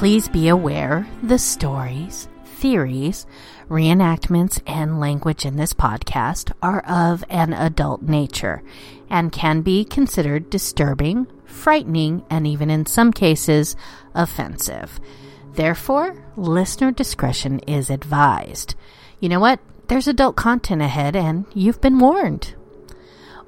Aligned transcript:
Please 0.00 0.28
be 0.28 0.48
aware 0.48 1.06
the 1.22 1.36
stories, 1.36 2.26
theories, 2.56 3.26
reenactments, 3.68 4.58
and 4.66 4.98
language 4.98 5.44
in 5.44 5.56
this 5.56 5.74
podcast 5.74 6.52
are 6.62 6.80
of 6.86 7.22
an 7.28 7.52
adult 7.52 8.00
nature 8.00 8.62
and 9.10 9.30
can 9.30 9.60
be 9.60 9.84
considered 9.84 10.48
disturbing, 10.48 11.26
frightening, 11.44 12.24
and 12.30 12.46
even 12.46 12.70
in 12.70 12.86
some 12.86 13.12
cases, 13.12 13.76
offensive. 14.14 14.98
Therefore, 15.52 16.16
listener 16.34 16.92
discretion 16.92 17.58
is 17.66 17.90
advised. 17.90 18.76
You 19.18 19.28
know 19.28 19.40
what? 19.40 19.60
There's 19.88 20.08
adult 20.08 20.34
content 20.34 20.80
ahead, 20.80 21.14
and 21.14 21.44
you've 21.52 21.82
been 21.82 21.98
warned. 21.98 22.54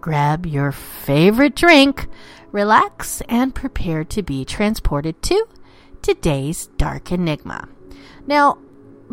grab 0.00 0.46
your 0.46 0.72
favorite 0.72 1.56
drink, 1.56 2.06
relax, 2.52 3.22
and 3.28 3.54
prepare 3.54 4.04
to 4.04 4.22
be 4.22 4.44
transported 4.44 5.22
to 5.22 5.46
today's 6.02 6.66
Dark 6.76 7.12
Enigma. 7.12 7.68
Now, 8.26 8.58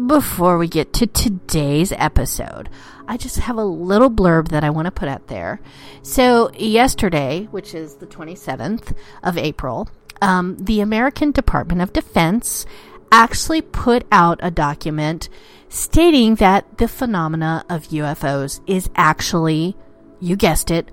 before 0.06 0.58
we 0.58 0.67
get 0.67 0.94
to 0.94 1.08
today's 1.08 1.92
episode, 1.94 2.69
I 3.08 3.17
just 3.17 3.38
have 3.39 3.58
a 3.58 3.64
little 3.64 4.11
blurb 4.11 4.50
that 4.50 4.64
I 4.64 4.69
want 4.69 4.86
to 4.86 4.92
put 4.92 5.09
out 5.09 5.28
there. 5.28 5.59
So, 6.03 6.52
yesterday, 6.53 7.47
which 7.52 7.73
is 7.73 7.95
the 7.95 8.06
27th 8.06 8.95
of 9.23 9.38
April, 9.38 9.89
um, 10.22 10.58
the 10.58 10.81
American 10.81 11.31
Department 11.31 11.81
of 11.81 11.94
Defense 11.94 12.66
actually 13.12 13.62
put 13.62 14.06
out 14.12 14.39
a 14.44 14.52
document 14.52 15.30
stating 15.69 16.36
that 16.36 16.78
the 16.78 16.88
phenomena 16.88 17.66
of 17.69 17.88
UFOs 17.88 18.59
is 18.67 18.89
actually 18.95 19.75
you 20.19 20.35
guessed 20.35 20.71
it, 20.71 20.89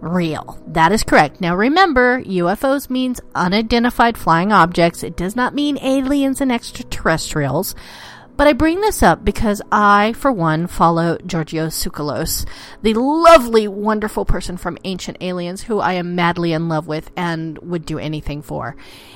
real. 0.00 0.62
That 0.66 0.92
is 0.92 1.02
correct. 1.02 1.40
Now 1.40 1.56
remember, 1.56 2.22
UFOs 2.22 2.90
means 2.90 3.20
unidentified 3.34 4.18
flying 4.18 4.52
objects. 4.52 5.02
It 5.02 5.16
does 5.16 5.34
not 5.34 5.54
mean 5.54 5.78
aliens 5.78 6.40
and 6.40 6.52
extraterrestrials. 6.52 7.74
But 8.36 8.48
I 8.48 8.52
bring 8.52 8.80
this 8.80 9.00
up 9.02 9.24
because 9.24 9.62
I, 9.70 10.12
for 10.14 10.32
one, 10.32 10.66
follow 10.66 11.18
Giorgio 11.24 11.68
Tsoukalos, 11.68 12.44
the 12.82 12.94
lovely, 12.94 13.68
wonderful 13.68 14.24
person 14.24 14.56
from 14.56 14.76
Ancient 14.82 15.18
Aliens 15.20 15.62
who 15.62 15.78
I 15.78 15.92
am 15.92 16.16
madly 16.16 16.52
in 16.52 16.68
love 16.68 16.88
with 16.88 17.12
and 17.16 17.58
would 17.58 17.86
do 17.86 17.98
anything 18.00 18.42
for. 18.42 18.74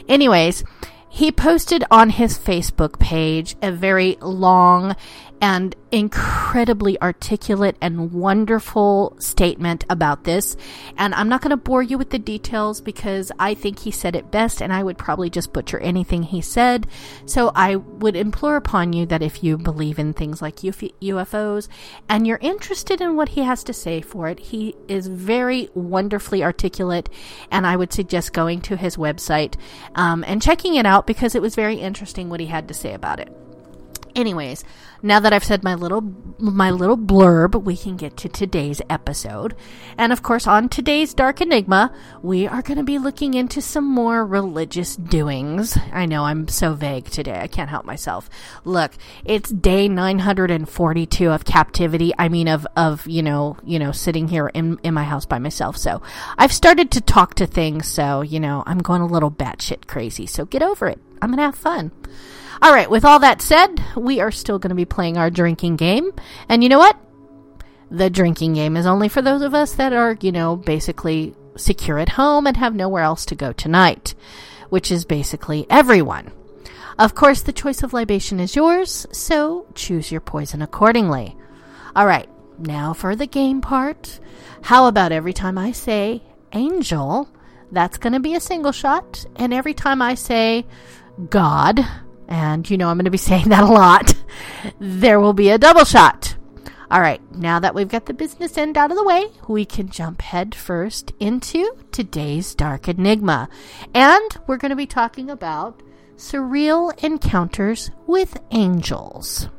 Anyways, 0.09 0.63
he 1.09 1.33
posted 1.33 1.85
on 1.91 2.11
his 2.11 2.39
Facebook 2.39 3.01
page 3.01 3.57
a 3.61 3.73
very 3.73 4.19
long 4.21 4.95
and 5.41 5.75
incredibly 5.91 7.01
articulate 7.01 7.77
and 7.81 8.13
wonderful 8.13 9.17
statement 9.19 9.85
about 9.89 10.25
this. 10.25 10.57
And 10.97 11.15
I'm 11.15 11.29
not 11.29 11.41
going 11.41 11.51
to 11.51 11.57
bore 11.57 11.83
you 11.83 11.97
with 11.97 12.11
the 12.11 12.19
details 12.19 12.81
because 12.81 13.33
I 13.39 13.55
think 13.55 13.79
he 13.81 13.91
said 13.91 14.15
it 14.15 14.31
best 14.31 14.61
and 14.61 14.73
I 14.73 14.83
would 14.83 14.99
probably 14.99 15.31
just 15.31 15.53
butcher 15.53 15.79
anything 15.79 16.25
he 16.25 16.41
said. 16.41 16.87
So 17.27 17.53
I 17.55 17.77
would 17.77 18.17
implore 18.17 18.57
upon 18.57 18.93
you 18.93 19.07
that 19.07 19.23
if 19.23 19.43
you 19.43 19.57
believe 19.57 19.99
in 19.99 20.13
things 20.13 20.43
like 20.43 20.57
UFOs 20.57 21.69
and 22.09 22.27
you're 22.27 22.39
interested 22.43 23.01
in 23.01 23.17
what 23.17 23.31
he 23.31 23.43
has 23.43 23.65
to 23.65 23.73
say 23.73 24.01
for 24.01 24.29
it, 24.29 24.39
he 24.39 24.75
is 24.89 25.07
very 25.07 25.71
wonderfully 25.75 26.43
articulate. 26.43 27.09
And 27.51 27.67
I 27.67 27.77
would 27.77 27.93
suggest 27.93 28.33
going 28.33 28.61
to 28.63 28.77
his 28.77 28.97
website 28.97 29.55
um, 29.95 30.25
and 30.27 30.43
checking 30.43 30.75
it 30.75 30.87
out 30.87 31.07
because 31.07 31.35
it 31.35 31.43
was 31.43 31.55
very 31.55 31.77
interesting 31.77 32.29
what 32.29 32.41
he 32.41 32.47
had 32.47 32.69
to 32.69 32.75
say 32.75 32.93
about 32.93 33.21
it. 33.21 33.33
Anyways, 34.15 34.65
now 35.03 35.21
that 35.21 35.33
I've 35.33 35.45
said 35.45 35.63
my 35.63 35.75
little 35.75 36.03
my 36.39 36.71
little 36.71 36.97
blurb, 36.97 37.63
we 37.63 37.77
can 37.77 37.97
get 37.97 38.17
to 38.19 38.29
today's 38.29 38.83
episode. 38.91 39.55
And 39.97 40.13
of 40.13 40.23
course, 40.23 40.47
on 40.47 40.69
today's 40.69 41.15
Dark 41.15 41.41
Enigma, 41.41 41.95
we 42.23 42.47
are 42.47 42.63
going 42.63 42.79
to 42.79 42.85
be 42.85 42.99
looking 42.99 43.35
into 43.35 43.61
some 43.63 43.85
more 43.85 44.25
religious 44.25 44.97
doings. 44.97 45.79
I 45.93 46.07
know 46.07 46.25
I'm 46.25 46.49
so 46.49 46.75
vague 46.75 47.07
today. 47.07 47.41
I 47.41 47.47
can't 47.47 47.71
help 47.71 47.85
myself. 47.85 48.29
Look, 48.65 48.93
it's 49.25 49.51
day 49.51 49.89
942 49.89 51.31
of 51.31 51.45
captivity. 51.45 52.13
I 52.19 52.29
mean 52.29 52.49
of 52.49 52.67
of, 52.77 53.07
you 53.07 53.23
know, 53.23 53.57
you 53.65 53.79
know, 53.79 53.93
sitting 53.93 54.29
here 54.29 54.49
in 54.49 54.79
in 54.83 54.95
my 54.95 55.05
house 55.05 55.27
by 55.27 55.39
myself. 55.39 55.77
So, 55.77 56.03
I've 56.37 56.53
started 56.53 56.91
to 56.93 57.01
talk 57.01 57.35
to 57.35 57.47
things, 57.47 57.87
so, 57.87 58.23
you 58.23 58.41
know, 58.41 58.65
I'm 58.67 58.79
going 58.79 59.03
a 59.03 59.07
little 59.07 59.31
batshit 59.31 59.87
crazy. 59.87 60.27
So, 60.27 60.45
get 60.45 60.63
over 60.63 60.89
it. 60.89 61.01
I'm 61.23 61.31
going 61.31 61.39
to 61.39 61.45
have 61.45 61.55
fun. 61.57 61.93
All 62.61 62.73
right, 62.73 62.91
with 62.91 63.05
all 63.05 63.21
that 63.21 63.41
said, 63.41 63.83
we 63.97 64.21
are 64.21 64.33
still 64.33 64.59
going 64.59 64.71
to 64.71 64.75
be 64.75 64.85
playing 64.85 65.17
our 65.17 65.31
drinking 65.31 65.77
game. 65.77 66.13
And 66.49 66.63
you 66.63 66.69
know 66.69 66.79
what? 66.79 66.99
The 67.91 68.11
drinking 68.11 68.55
game 68.55 68.77
is 68.77 68.87
only 68.87 69.09
for 69.09 69.23
those 69.23 69.43
of 69.43 69.55
us 69.55 69.75
that 69.75 69.93
are, 69.93 70.17
you 70.21 70.33
know, 70.33 70.57
basically 70.57 71.35
secure 71.57 71.99
at 71.99 72.11
home 72.11 72.47
and 72.47 72.57
have 72.57 72.75
nowhere 72.75 73.03
else 73.03 73.25
to 73.27 73.35
go 73.35 73.53
tonight, 73.53 74.15
which 74.69 74.91
is 74.91 75.05
basically 75.05 75.67
everyone. 75.71 76.33
Of 76.99 77.15
course, 77.15 77.43
the 77.43 77.53
choice 77.53 77.85
of 77.85 77.93
libation 77.93 78.41
is 78.41 78.57
yours, 78.57 79.07
so 79.13 79.67
choose 79.75 80.11
your 80.11 80.21
poison 80.21 80.61
accordingly. 80.61 81.37
All 81.95 82.07
right, 82.07 82.29
now 82.59 82.93
for 82.93 83.15
the 83.15 83.27
game 83.27 83.61
part. 83.61 84.19
How 84.63 84.87
about 84.87 85.13
every 85.13 85.33
time 85.33 85.57
I 85.57 85.71
say 85.71 86.23
angel, 86.53 87.29
that's 87.71 87.99
going 87.99 88.15
to 88.15 88.21
be 88.21 88.35
a 88.35 88.41
single 88.41 88.73
shot, 88.73 89.25
and 89.37 89.55
every 89.55 89.75
time 89.75 90.03
I 90.03 90.15
say 90.17 90.67
God, 91.31 91.87
and 92.29 92.69
you 92.69 92.77
know 92.77 92.89
I'm 92.89 92.97
going 92.97 93.07
to 93.07 93.11
be 93.11 93.19
saying 93.19 93.49
that 93.49 93.65
a 93.65 93.67
lot, 93.67 94.15
there 94.79 95.21
will 95.21 95.33
be 95.33 95.51
a 95.51 95.59
double 95.59 95.85
shot. 95.85 96.37
All 96.91 97.01
right, 97.03 97.21
now 97.35 97.59
that 97.61 97.75
we've 97.75 97.89
got 97.89 98.07
the 98.07 98.15
business 98.15 98.57
end 98.57 98.79
out 98.79 98.91
of 98.91 98.97
the 98.97 99.05
way, 99.05 99.27
we 99.47 99.67
can 99.67 99.91
jump 99.91 100.23
head 100.23 100.55
first 100.55 101.13
into 101.21 101.77
today's 101.93 102.55
Dark 102.55 102.89
Enigma. 102.89 103.51
And 103.93 104.37
we're 104.47 104.57
going 104.57 104.71
to 104.71 104.77
be 104.77 104.87
talking 104.87 105.29
about 105.29 105.83
surreal 106.17 106.99
encounters 107.05 107.91
with 108.07 108.39
angels. 108.53 109.51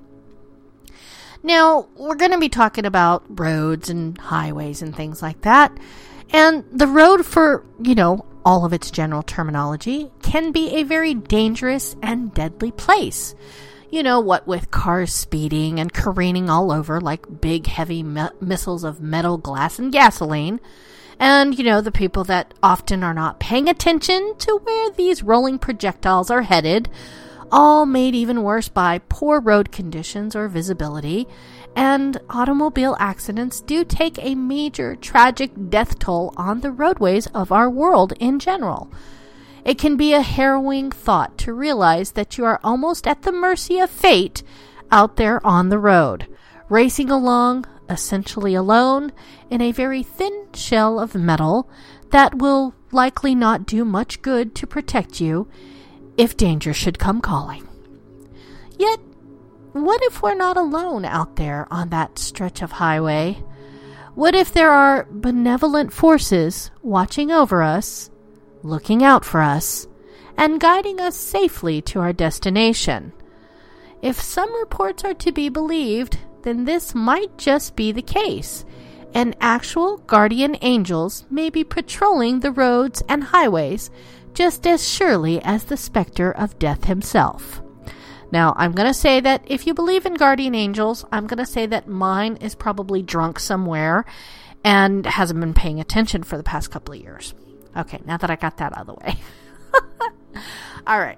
Now, 1.43 1.87
we're 1.95 2.15
going 2.15 2.31
to 2.31 2.39
be 2.39 2.49
talking 2.49 2.85
about 2.85 3.23
roads 3.39 3.91
and 3.91 4.17
highways 4.17 4.81
and 4.81 4.95
things 4.95 5.21
like 5.21 5.41
that. 5.41 5.71
And 6.31 6.65
the 6.71 6.87
road 6.87 7.25
for, 7.25 7.63
you 7.81 7.93
know, 7.95 8.25
all 8.49 8.65
of 8.65 8.73
its 8.73 8.89
general 8.89 9.21
terminology, 9.21 10.09
can 10.23 10.51
be 10.51 10.69
a 10.71 10.81
very 10.81 11.13
dangerous 11.13 11.95
and 12.01 12.33
deadly 12.33 12.71
place. 12.71 13.35
You 13.91 14.01
know, 14.01 14.19
what 14.19 14.47
with 14.47 14.71
cars 14.71 15.13
speeding 15.13 15.79
and 15.79 15.93
careening 15.93 16.49
all 16.49 16.71
over 16.71 16.99
like 16.99 17.41
big 17.41 17.67
heavy 17.67 18.01
me- 18.01 18.29
missiles 18.41 18.83
of 18.83 19.01
metal, 19.01 19.37
glass, 19.37 19.77
and 19.77 19.91
gasoline. 19.91 20.59
And, 21.19 21.59
you 21.59 21.63
know, 21.63 21.79
the 21.79 21.91
people 21.91 22.23
that 22.23 22.55
often 22.63 23.03
are 23.03 23.13
not 23.13 23.39
paying 23.39 23.69
attention 23.69 24.33
to 24.39 24.59
where 24.63 24.89
these 24.93 25.21
rolling 25.21 25.59
projectiles 25.59 26.31
are 26.31 26.41
headed, 26.41 26.89
all 27.51 27.85
made 27.85 28.15
even 28.15 28.41
worse 28.41 28.67
by 28.67 28.97
poor 29.09 29.39
road 29.39 29.71
conditions 29.71 30.35
or 30.35 30.47
visibility 30.47 31.27
and 31.75 32.19
automobile 32.29 32.95
accidents 32.99 33.61
do 33.61 33.83
take 33.83 34.17
a 34.19 34.35
major 34.35 34.95
tragic 34.95 35.51
death 35.69 35.99
toll 35.99 36.33
on 36.35 36.61
the 36.61 36.71
roadways 36.71 37.27
of 37.27 37.51
our 37.51 37.69
world 37.69 38.13
in 38.19 38.39
general. 38.39 38.91
It 39.65 39.77
can 39.77 39.97
be 39.97 40.13
a 40.13 40.21
harrowing 40.21 40.91
thought 40.91 41.37
to 41.39 41.53
realize 41.53 42.11
that 42.11 42.37
you 42.37 42.45
are 42.45 42.59
almost 42.63 43.07
at 43.07 43.21
the 43.21 43.31
mercy 43.31 43.79
of 43.79 43.89
fate 43.89 44.43
out 44.91 45.17
there 45.17 45.45
on 45.45 45.69
the 45.69 45.79
road, 45.79 46.27
racing 46.69 47.09
along 47.09 47.65
essentially 47.89 48.53
alone 48.53 49.11
in 49.49 49.61
a 49.61 49.71
very 49.71 50.03
thin 50.03 50.47
shell 50.53 50.99
of 50.99 51.15
metal 51.15 51.69
that 52.11 52.37
will 52.37 52.73
likely 52.91 53.35
not 53.35 53.65
do 53.65 53.83
much 53.83 54.21
good 54.21 54.55
to 54.55 54.67
protect 54.67 55.19
you 55.19 55.47
if 56.17 56.37
danger 56.37 56.73
should 56.73 56.99
come 56.99 57.21
calling. 57.21 57.67
Yet 58.77 58.99
what 59.73 60.01
if 60.03 60.21
we're 60.21 60.35
not 60.35 60.57
alone 60.57 61.05
out 61.05 61.35
there 61.35 61.67
on 61.71 61.89
that 61.89 62.17
stretch 62.17 62.61
of 62.61 62.71
highway? 62.71 63.43
What 64.15 64.35
if 64.35 64.51
there 64.51 64.71
are 64.71 65.07
benevolent 65.11 65.93
forces 65.93 66.71
watching 66.81 67.31
over 67.31 67.61
us, 67.61 68.09
looking 68.63 69.03
out 69.03 69.23
for 69.23 69.41
us, 69.41 69.87
and 70.37 70.59
guiding 70.59 70.99
us 70.99 71.15
safely 71.15 71.81
to 71.83 71.99
our 71.99 72.13
destination? 72.13 73.13
If 74.01 74.19
some 74.19 74.53
reports 74.55 75.03
are 75.03 75.13
to 75.13 75.31
be 75.31 75.49
believed, 75.49 76.17
then 76.43 76.65
this 76.65 76.95
might 76.95 77.37
just 77.37 77.75
be 77.75 77.91
the 77.91 78.01
case, 78.01 78.65
and 79.13 79.35
actual 79.39 79.97
guardian 79.97 80.57
angels 80.61 81.25
may 81.29 81.49
be 81.49 81.63
patrolling 81.63 82.39
the 82.39 82.51
roads 82.51 83.03
and 83.07 83.23
highways 83.23 83.91
just 84.33 84.65
as 84.65 84.87
surely 84.87 85.41
as 85.43 85.65
the 85.65 85.77
specter 85.77 86.31
of 86.31 86.57
death 86.59 86.85
himself. 86.85 87.61
Now, 88.31 88.53
I'm 88.57 88.73
going 88.73 88.87
to 88.87 88.93
say 88.93 89.19
that 89.19 89.43
if 89.47 89.65
you 89.65 89.73
believe 89.73 90.05
in 90.05 90.13
guardian 90.13 90.53
angels, 90.53 91.05
I'm 91.11 91.27
going 91.27 91.39
to 91.39 91.45
say 91.45 91.65
that 91.65 91.87
mine 91.87 92.37
is 92.37 92.55
probably 92.55 93.01
drunk 93.01 93.39
somewhere 93.39 94.05
and 94.63 95.05
hasn't 95.05 95.39
been 95.39 95.53
paying 95.53 95.79
attention 95.79 96.23
for 96.23 96.37
the 96.37 96.43
past 96.43 96.69
couple 96.69 96.93
of 96.93 97.01
years. 97.01 97.33
Okay, 97.75 97.99
now 98.05 98.17
that 98.17 98.29
I 98.29 98.35
got 98.35 98.57
that 98.57 98.77
out 98.77 98.87
of 98.87 98.87
the 98.87 98.93
way. 99.05 99.15
All 100.87 100.99
right. 100.99 101.17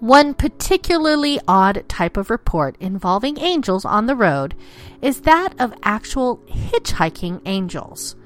One 0.00 0.34
particularly 0.34 1.38
odd 1.46 1.84
type 1.88 2.16
of 2.16 2.30
report 2.30 2.76
involving 2.80 3.38
angels 3.38 3.84
on 3.84 4.06
the 4.06 4.16
road 4.16 4.54
is 5.00 5.22
that 5.22 5.54
of 5.58 5.74
actual 5.82 6.38
hitchhiking 6.48 7.40
angels, 7.46 8.16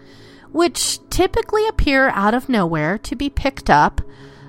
which 0.50 0.98
typically 1.10 1.66
appear 1.68 2.08
out 2.10 2.34
of 2.34 2.48
nowhere 2.48 2.98
to 2.98 3.14
be 3.14 3.28
picked 3.28 3.68
up, 3.68 4.00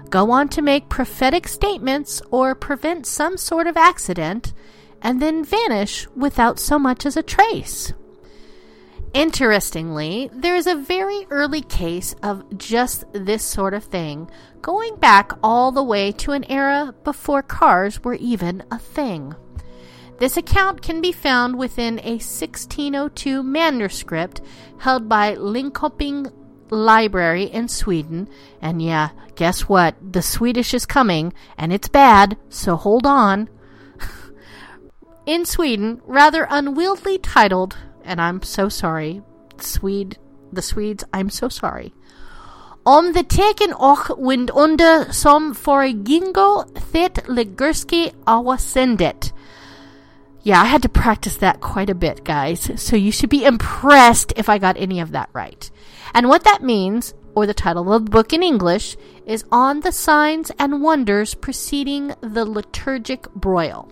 go 0.09 0.31
on 0.31 0.49
to 0.49 0.61
make 0.61 0.89
prophetic 0.89 1.47
statements 1.47 2.21
or 2.31 2.55
prevent 2.55 3.05
some 3.05 3.37
sort 3.37 3.67
of 3.67 3.77
accident, 3.77 4.53
and 5.01 5.21
then 5.21 5.43
vanish 5.43 6.07
without 6.15 6.59
so 6.59 6.77
much 6.77 7.05
as 7.05 7.15
a 7.15 7.23
trace. 7.23 7.93
Interestingly, 9.13 10.29
there 10.31 10.55
is 10.55 10.67
a 10.67 10.75
very 10.75 11.25
early 11.31 11.61
case 11.61 12.13
of 12.21 12.57
just 12.57 13.05
this 13.11 13.43
sort 13.43 13.73
of 13.73 13.83
thing, 13.85 14.29
going 14.61 14.97
back 14.97 15.31
all 15.41 15.71
the 15.71 15.83
way 15.83 16.11
to 16.11 16.31
an 16.31 16.43
era 16.49 16.93
before 17.03 17.41
cars 17.41 18.03
were 18.03 18.15
even 18.15 18.63
a 18.69 18.77
thing. 18.77 19.33
This 20.19 20.37
account 20.37 20.81
can 20.81 21.01
be 21.01 21.13
found 21.13 21.57
within 21.57 21.97
a 21.99 22.19
1602 22.19 23.41
manuscript 23.41 24.41
held 24.79 25.07
by 25.07 25.35
Linköping 25.35 26.31
Library 26.71 27.43
in 27.43 27.67
Sweden. 27.67 28.27
And 28.61 28.81
yeah, 28.81 29.09
guess 29.35 29.61
what? 29.69 29.95
The 30.01 30.21
Swedish 30.21 30.73
is 30.73 30.85
coming, 30.85 31.33
and 31.57 31.73
it's 31.73 31.87
bad, 31.87 32.37
so 32.49 32.75
hold 32.75 33.05
on. 33.05 33.49
in 35.25 35.45
Sweden, 35.45 36.01
rather 36.05 36.47
unwieldily 36.49 37.17
titled 37.17 37.77
and 38.09 38.19
I'm 38.19 38.41
so 38.41 38.69
sorry, 38.69 39.21
Swede, 39.59 40.17
the 40.51 40.63
Swedes, 40.63 41.03
I'm 41.13 41.29
so 41.29 41.47
sorry. 41.47 41.93
Om 42.85 43.13
the 43.13 43.23
teken 43.23 43.73
och 43.73 44.17
wind 44.17 44.49
under 44.51 45.11
som 45.11 45.53
föregingo 45.53 46.63
det 46.91 47.27
ligurski 47.27 48.11
awasendet. 48.25 49.31
Yeah, 50.43 50.63
I 50.63 50.65
had 50.65 50.81
to 50.81 50.89
practice 50.89 51.37
that 51.37 51.59
quite 51.59 51.91
a 51.91 51.95
bit, 51.95 52.23
guys, 52.23 52.71
so 52.81 52.95
you 52.95 53.11
should 53.11 53.29
be 53.29 53.45
impressed 53.45 54.33
if 54.37 54.49
I 54.49 54.57
got 54.57 54.77
any 54.77 54.99
of 55.01 55.11
that 55.11 55.29
right. 55.33 55.69
And 56.13 56.27
what 56.27 56.43
that 56.43 56.63
means, 56.63 57.13
or 57.35 57.45
the 57.45 57.53
title 57.53 57.91
of 57.93 58.05
the 58.05 58.11
book 58.11 58.33
in 58.33 58.43
English, 58.43 58.97
is 59.25 59.45
On 59.51 59.81
the 59.81 59.91
Signs 59.91 60.51
and 60.59 60.81
Wonders 60.81 61.35
Preceding 61.35 62.13
the 62.21 62.45
Liturgic 62.45 63.31
Broil. 63.33 63.91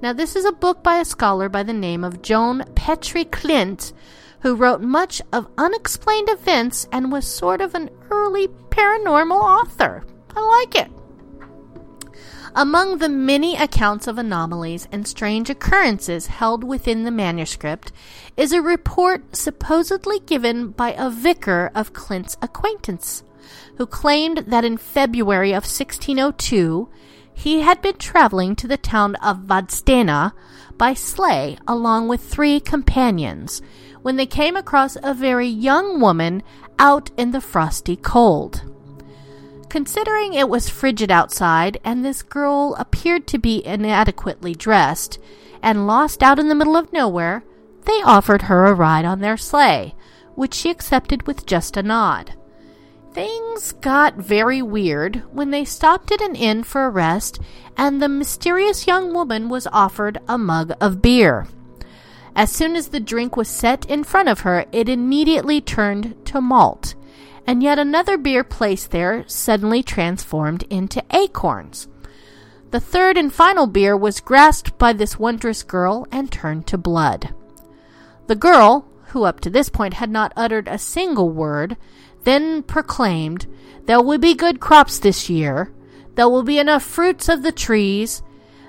Now, 0.00 0.12
this 0.12 0.36
is 0.36 0.44
a 0.44 0.52
book 0.52 0.82
by 0.82 0.98
a 0.98 1.04
scholar 1.04 1.48
by 1.48 1.62
the 1.62 1.72
name 1.72 2.04
of 2.04 2.22
Joan 2.22 2.64
Petri 2.74 3.24
Klint, 3.24 3.92
who 4.40 4.54
wrote 4.54 4.80
much 4.80 5.20
of 5.32 5.48
unexplained 5.58 6.28
events 6.30 6.86
and 6.92 7.10
was 7.10 7.26
sort 7.26 7.60
of 7.60 7.74
an 7.74 7.90
early 8.10 8.48
paranormal 8.48 9.40
author. 9.40 10.04
I 10.36 10.40
like 10.40 10.76
it. 10.76 10.92
Among 12.54 12.98
the 12.98 13.08
many 13.08 13.56
accounts 13.56 14.06
of 14.06 14.18
anomalies 14.18 14.88
and 14.90 15.06
strange 15.06 15.50
occurrences 15.50 16.26
held 16.26 16.64
within 16.64 17.04
the 17.04 17.10
manuscript 17.10 17.92
is 18.36 18.52
a 18.52 18.62
report 18.62 19.36
supposedly 19.36 20.20
given 20.20 20.70
by 20.70 20.94
a 20.94 21.10
vicar 21.10 21.70
of 21.74 21.92
Klint's 21.92 22.36
acquaintance, 22.40 23.22
who 23.76 23.86
claimed 23.86 24.38
that 24.48 24.64
in 24.64 24.76
February 24.76 25.50
of 25.50 25.64
1602 25.64 26.88
he 27.34 27.60
had 27.60 27.80
been 27.80 27.96
traveling 27.96 28.56
to 28.56 28.66
the 28.66 28.76
town 28.76 29.14
of 29.16 29.46
Vadstena 29.46 30.32
by 30.76 30.94
sleigh 30.94 31.58
along 31.68 32.08
with 32.08 32.20
three 32.20 32.58
companions 32.58 33.62
when 34.02 34.16
they 34.16 34.26
came 34.26 34.56
across 34.56 34.96
a 35.02 35.14
very 35.14 35.46
young 35.46 36.00
woman 36.00 36.42
out 36.78 37.10
in 37.16 37.30
the 37.30 37.40
frosty 37.40 37.94
cold. 37.94 38.62
Considering 39.68 40.32
it 40.32 40.48
was 40.48 40.70
frigid 40.70 41.10
outside 41.10 41.78
and 41.84 42.04
this 42.04 42.22
girl 42.22 42.74
appeared 42.78 43.26
to 43.26 43.38
be 43.38 43.64
inadequately 43.66 44.54
dressed 44.54 45.18
and 45.62 45.86
lost 45.86 46.22
out 46.22 46.38
in 46.38 46.48
the 46.48 46.54
middle 46.54 46.76
of 46.76 46.92
nowhere, 46.92 47.44
they 47.84 48.02
offered 48.02 48.42
her 48.42 48.64
a 48.64 48.74
ride 48.74 49.04
on 49.04 49.20
their 49.20 49.36
sleigh, 49.36 49.94
which 50.34 50.54
she 50.54 50.70
accepted 50.70 51.26
with 51.26 51.46
just 51.46 51.76
a 51.76 51.82
nod. 51.82 52.34
Things 53.12 53.72
got 53.72 54.16
very 54.16 54.62
weird 54.62 55.22
when 55.32 55.50
they 55.50 55.64
stopped 55.64 56.12
at 56.12 56.20
an 56.20 56.34
inn 56.34 56.62
for 56.62 56.84
a 56.84 56.90
rest 56.90 57.40
and 57.76 58.00
the 58.00 58.08
mysterious 58.08 58.86
young 58.86 59.12
woman 59.12 59.48
was 59.48 59.66
offered 59.72 60.18
a 60.28 60.38
mug 60.38 60.72
of 60.80 61.02
beer. 61.02 61.46
As 62.36 62.52
soon 62.52 62.76
as 62.76 62.88
the 62.88 63.00
drink 63.00 63.36
was 63.36 63.48
set 63.48 63.84
in 63.86 64.04
front 64.04 64.28
of 64.28 64.40
her, 64.40 64.64
it 64.70 64.88
immediately 64.88 65.60
turned 65.60 66.14
to 66.26 66.40
malt, 66.40 66.94
and 67.48 67.62
yet 67.62 67.78
another 67.78 68.18
beer 68.18 68.44
placed 68.44 68.90
there 68.90 69.24
suddenly 69.26 69.82
transformed 69.82 70.64
into 70.64 71.02
acorns. 71.12 71.88
The 72.72 72.78
third 72.78 73.16
and 73.16 73.32
final 73.32 73.66
beer 73.66 73.96
was 73.96 74.20
grasped 74.20 74.76
by 74.76 74.92
this 74.92 75.18
wondrous 75.18 75.62
girl 75.62 76.06
and 76.12 76.30
turned 76.30 76.66
to 76.66 76.76
blood. 76.76 77.32
The 78.26 78.36
girl, 78.36 78.86
who 79.06 79.24
up 79.24 79.40
to 79.40 79.50
this 79.50 79.70
point 79.70 79.94
had 79.94 80.10
not 80.10 80.34
uttered 80.36 80.68
a 80.68 80.76
single 80.76 81.30
word, 81.30 81.78
then 82.24 82.62
proclaimed, 82.62 83.46
There 83.86 84.02
will 84.02 84.18
be 84.18 84.34
good 84.34 84.60
crops 84.60 84.98
this 84.98 85.30
year. 85.30 85.72
There 86.16 86.28
will 86.28 86.42
be 86.42 86.58
enough 86.58 86.82
fruits 86.82 87.30
of 87.30 87.42
the 87.42 87.52
trees. 87.52 88.22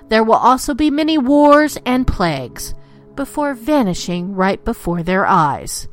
There 0.08 0.24
will 0.24 0.36
also 0.36 0.74
be 0.74 0.90
many 0.90 1.18
wars 1.18 1.78
and 1.86 2.08
plagues, 2.08 2.74
before 3.18 3.54
vanishing 3.56 4.36
right 4.36 4.64
before 4.64 5.04
their 5.04 5.26
eyes. 5.26 5.90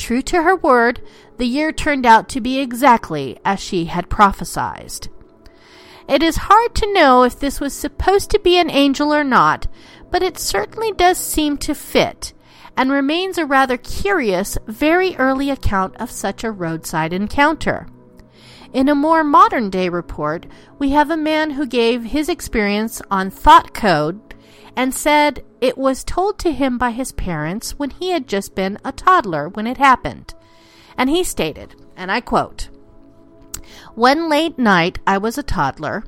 True 0.00 0.22
to 0.22 0.42
her 0.42 0.56
word, 0.56 1.02
the 1.40 1.46
year 1.46 1.72
turned 1.72 2.04
out 2.04 2.28
to 2.28 2.38
be 2.38 2.58
exactly 2.58 3.38
as 3.46 3.58
she 3.58 3.86
had 3.86 4.10
prophesied. 4.10 5.08
It 6.06 6.22
is 6.22 6.36
hard 6.36 6.74
to 6.74 6.92
know 6.92 7.22
if 7.22 7.40
this 7.40 7.60
was 7.60 7.72
supposed 7.72 8.30
to 8.32 8.38
be 8.40 8.58
an 8.58 8.68
angel 8.68 9.14
or 9.14 9.24
not, 9.24 9.66
but 10.10 10.22
it 10.22 10.36
certainly 10.36 10.92
does 10.92 11.16
seem 11.16 11.56
to 11.58 11.74
fit 11.74 12.34
and 12.76 12.92
remains 12.92 13.38
a 13.38 13.46
rather 13.46 13.78
curious, 13.78 14.58
very 14.66 15.16
early 15.16 15.48
account 15.48 15.96
of 15.96 16.10
such 16.10 16.44
a 16.44 16.50
roadside 16.50 17.14
encounter. 17.14 17.88
In 18.74 18.90
a 18.90 18.94
more 18.94 19.24
modern 19.24 19.70
day 19.70 19.88
report, 19.88 20.44
we 20.78 20.90
have 20.90 21.10
a 21.10 21.16
man 21.16 21.52
who 21.52 21.64
gave 21.66 22.04
his 22.04 22.28
experience 22.28 23.00
on 23.10 23.30
ThoughtCo 23.30 24.20
and 24.76 24.94
said 24.94 25.42
it 25.62 25.78
was 25.78 26.04
told 26.04 26.38
to 26.40 26.52
him 26.52 26.76
by 26.76 26.90
his 26.90 27.12
parents 27.12 27.78
when 27.78 27.88
he 27.88 28.10
had 28.10 28.28
just 28.28 28.54
been 28.54 28.76
a 28.84 28.92
toddler 28.92 29.48
when 29.48 29.66
it 29.66 29.78
happened. 29.78 30.34
And 30.96 31.10
he 31.10 31.24
stated, 31.24 31.74
and 31.96 32.10
I 32.10 32.20
quote, 32.20 32.68
One 33.94 34.28
late 34.28 34.58
night 34.58 34.98
I 35.06 35.18
was 35.18 35.38
a 35.38 35.42
toddler. 35.42 36.04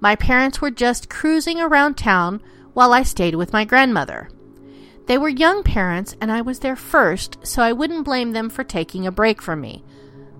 My 0.00 0.16
parents 0.16 0.60
were 0.60 0.70
just 0.70 1.08
cruising 1.08 1.60
around 1.60 1.94
town 1.96 2.42
while 2.74 2.92
I 2.92 3.02
stayed 3.02 3.34
with 3.34 3.52
my 3.52 3.64
grandmother. 3.64 4.28
They 5.06 5.18
were 5.18 5.28
young 5.28 5.62
parents, 5.62 6.16
and 6.20 6.32
I 6.32 6.40
was 6.40 6.58
there 6.58 6.76
first, 6.76 7.38
so 7.46 7.62
I 7.62 7.72
wouldn't 7.72 8.04
blame 8.04 8.32
them 8.32 8.50
for 8.50 8.64
taking 8.64 9.06
a 9.06 9.12
break 9.12 9.40
from 9.40 9.60
me. 9.60 9.84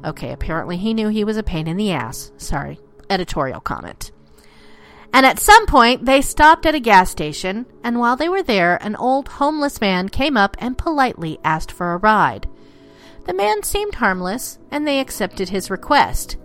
Okay, 0.05 0.33
apparently 0.33 0.77
he 0.77 0.93
knew 0.93 1.09
he 1.09 1.25
was 1.25 1.37
a 1.37 1.43
pain 1.43 1.67
in 1.67 1.77
the 1.77 1.93
ass. 1.93 2.33
Sorry, 2.37 2.79
editorial 3.09 3.61
comment. 3.61 4.11
And 5.13 5.25
at 5.25 5.39
some 5.39 5.67
point, 5.67 6.05
they 6.05 6.21
stopped 6.21 6.67
at 6.67 6.75
a 6.75 6.81
gas 6.81 7.11
station, 7.11 7.67
and 7.83 7.99
while 7.99 8.17
they 8.17 8.29
were 8.29 8.43
there, 8.43 8.77
an 8.83 8.97
old 8.97 9.29
homeless 9.29 9.81
man 9.81 10.09
came 10.09 10.37
up 10.37 10.57
and 10.59 10.77
politely 10.77 11.39
asked 11.43 11.73
for 11.73 11.93
a 11.93 11.97
ride. 11.97 12.49
The 13.27 13.35
man 13.35 13.63
seemed 13.63 13.97
harmless, 13.97 14.59
and 14.71 14.87
they 14.87 15.01
accepted 15.01 15.49
his 15.49 15.71
request. 15.71 16.37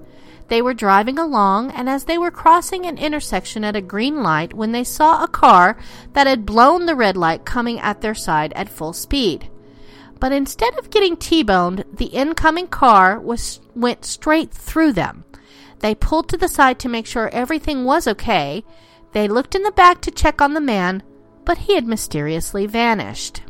They 0.48 0.62
were 0.62 0.74
driving 0.74 1.18
along, 1.18 1.72
and 1.72 1.88
as 1.88 2.04
they 2.04 2.18
were 2.18 2.32
crossing 2.32 2.86
an 2.86 2.98
intersection 2.98 3.64
at 3.64 3.76
a 3.76 3.82
green 3.82 4.22
light, 4.22 4.54
when 4.54 4.74
they 4.74 4.84
saw 4.84 5.24
a 5.24 5.28
car 5.28 5.78
that 6.14 6.28
had 6.28 6.46
blown 6.46 6.88
the 6.88 6.96
red 6.96 7.16
light 7.16 7.46
coming 7.46 7.80
at 7.80 8.02
their 8.02 8.16
side 8.16 8.52
at 8.54 8.68
full 8.68 8.94
speed. 8.94 9.50
But 10.20 10.32
instead 10.32 10.78
of 10.78 10.90
getting 10.90 11.16
T-boned, 11.16 11.86
the 11.94 12.08
incoming 12.08 12.68
car 12.68 13.20
was 13.20 13.62
went 13.76 14.04
straight 14.04 14.52
through 14.52 14.94
them. 14.94 15.24
They 15.80 15.96
pulled 15.96 16.30
to 16.30 16.38
the 16.38 16.50
side 16.50 16.80
to 16.80 16.90
make 16.90 17.06
sure 17.06 17.30
everything 17.30 17.86
was 17.86 18.08
okay. 18.08 18.64
They 19.14 19.28
looked 19.28 19.56
in 19.56 19.64
the 19.64 19.72
back 19.72 20.02
to 20.02 20.12
check 20.12 20.42
on 20.42 20.54
the 20.54 20.62
man, 20.62 21.02
but 21.46 21.60
he 21.60 21.76
had 21.76 21.88
mysteriously 21.88 22.66
vanished. 22.66 23.42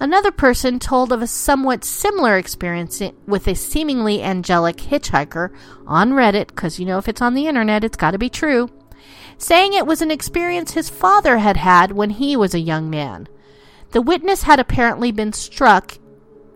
Another 0.00 0.32
person 0.32 0.78
told 0.78 1.12
of 1.12 1.20
a 1.20 1.26
somewhat 1.26 1.84
similar 1.84 2.38
experience 2.38 3.02
with 3.26 3.46
a 3.46 3.54
seemingly 3.54 4.22
angelic 4.22 4.78
hitchhiker 4.78 5.54
on 5.86 6.12
Reddit, 6.12 6.48
because 6.48 6.80
you 6.80 6.86
know 6.86 6.96
if 6.96 7.06
it's 7.06 7.20
on 7.20 7.34
the 7.34 7.46
internet, 7.46 7.84
it's 7.84 7.98
got 7.98 8.12
to 8.12 8.18
be 8.18 8.30
true, 8.30 8.70
saying 9.36 9.74
it 9.74 9.86
was 9.86 10.00
an 10.00 10.10
experience 10.10 10.72
his 10.72 10.88
father 10.88 11.36
had 11.36 11.58
had 11.58 11.92
when 11.92 12.10
he 12.10 12.34
was 12.34 12.54
a 12.54 12.60
young 12.60 12.88
man. 12.88 13.28
The 13.90 14.00
witness 14.00 14.44
had 14.44 14.58
apparently 14.58 15.12
been 15.12 15.34
struck 15.34 15.98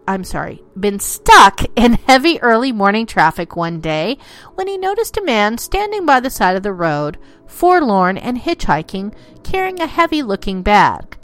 I'm 0.06 0.24
sorry, 0.24 0.62
been 0.78 1.00
stuck 1.00 1.62
in 1.76 1.94
heavy 1.94 2.40
early 2.42 2.72
morning 2.72 3.06
traffic 3.06 3.56
one 3.56 3.80
day 3.80 4.18
when 4.54 4.66
he 4.66 4.76
noticed 4.76 5.16
a 5.16 5.24
man 5.24 5.56
standing 5.56 6.04
by 6.04 6.20
the 6.20 6.28
side 6.28 6.56
of 6.56 6.62
the 6.62 6.74
road, 6.74 7.16
forlorn 7.46 8.18
and 8.18 8.38
hitchhiking, 8.38 9.14
carrying 9.42 9.80
a 9.80 9.86
heavy 9.86 10.22
looking 10.22 10.62
bag. 10.62 11.16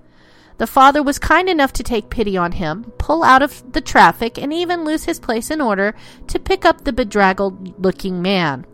The 0.60 0.66
father 0.66 1.02
was 1.02 1.18
kind 1.18 1.48
enough 1.48 1.72
to 1.72 1.82
take 1.82 2.10
pity 2.10 2.36
on 2.36 2.52
him, 2.52 2.92
pull 2.98 3.22
out 3.22 3.40
of 3.40 3.72
the 3.72 3.80
traffic, 3.80 4.36
and 4.36 4.52
even 4.52 4.84
lose 4.84 5.04
his 5.04 5.18
place 5.18 5.50
in 5.50 5.58
order 5.58 5.94
to 6.26 6.38
pick 6.38 6.66
up 6.66 6.84
the 6.84 6.92
bedraggled 6.92 7.82
looking 7.82 8.20
man, 8.20 8.66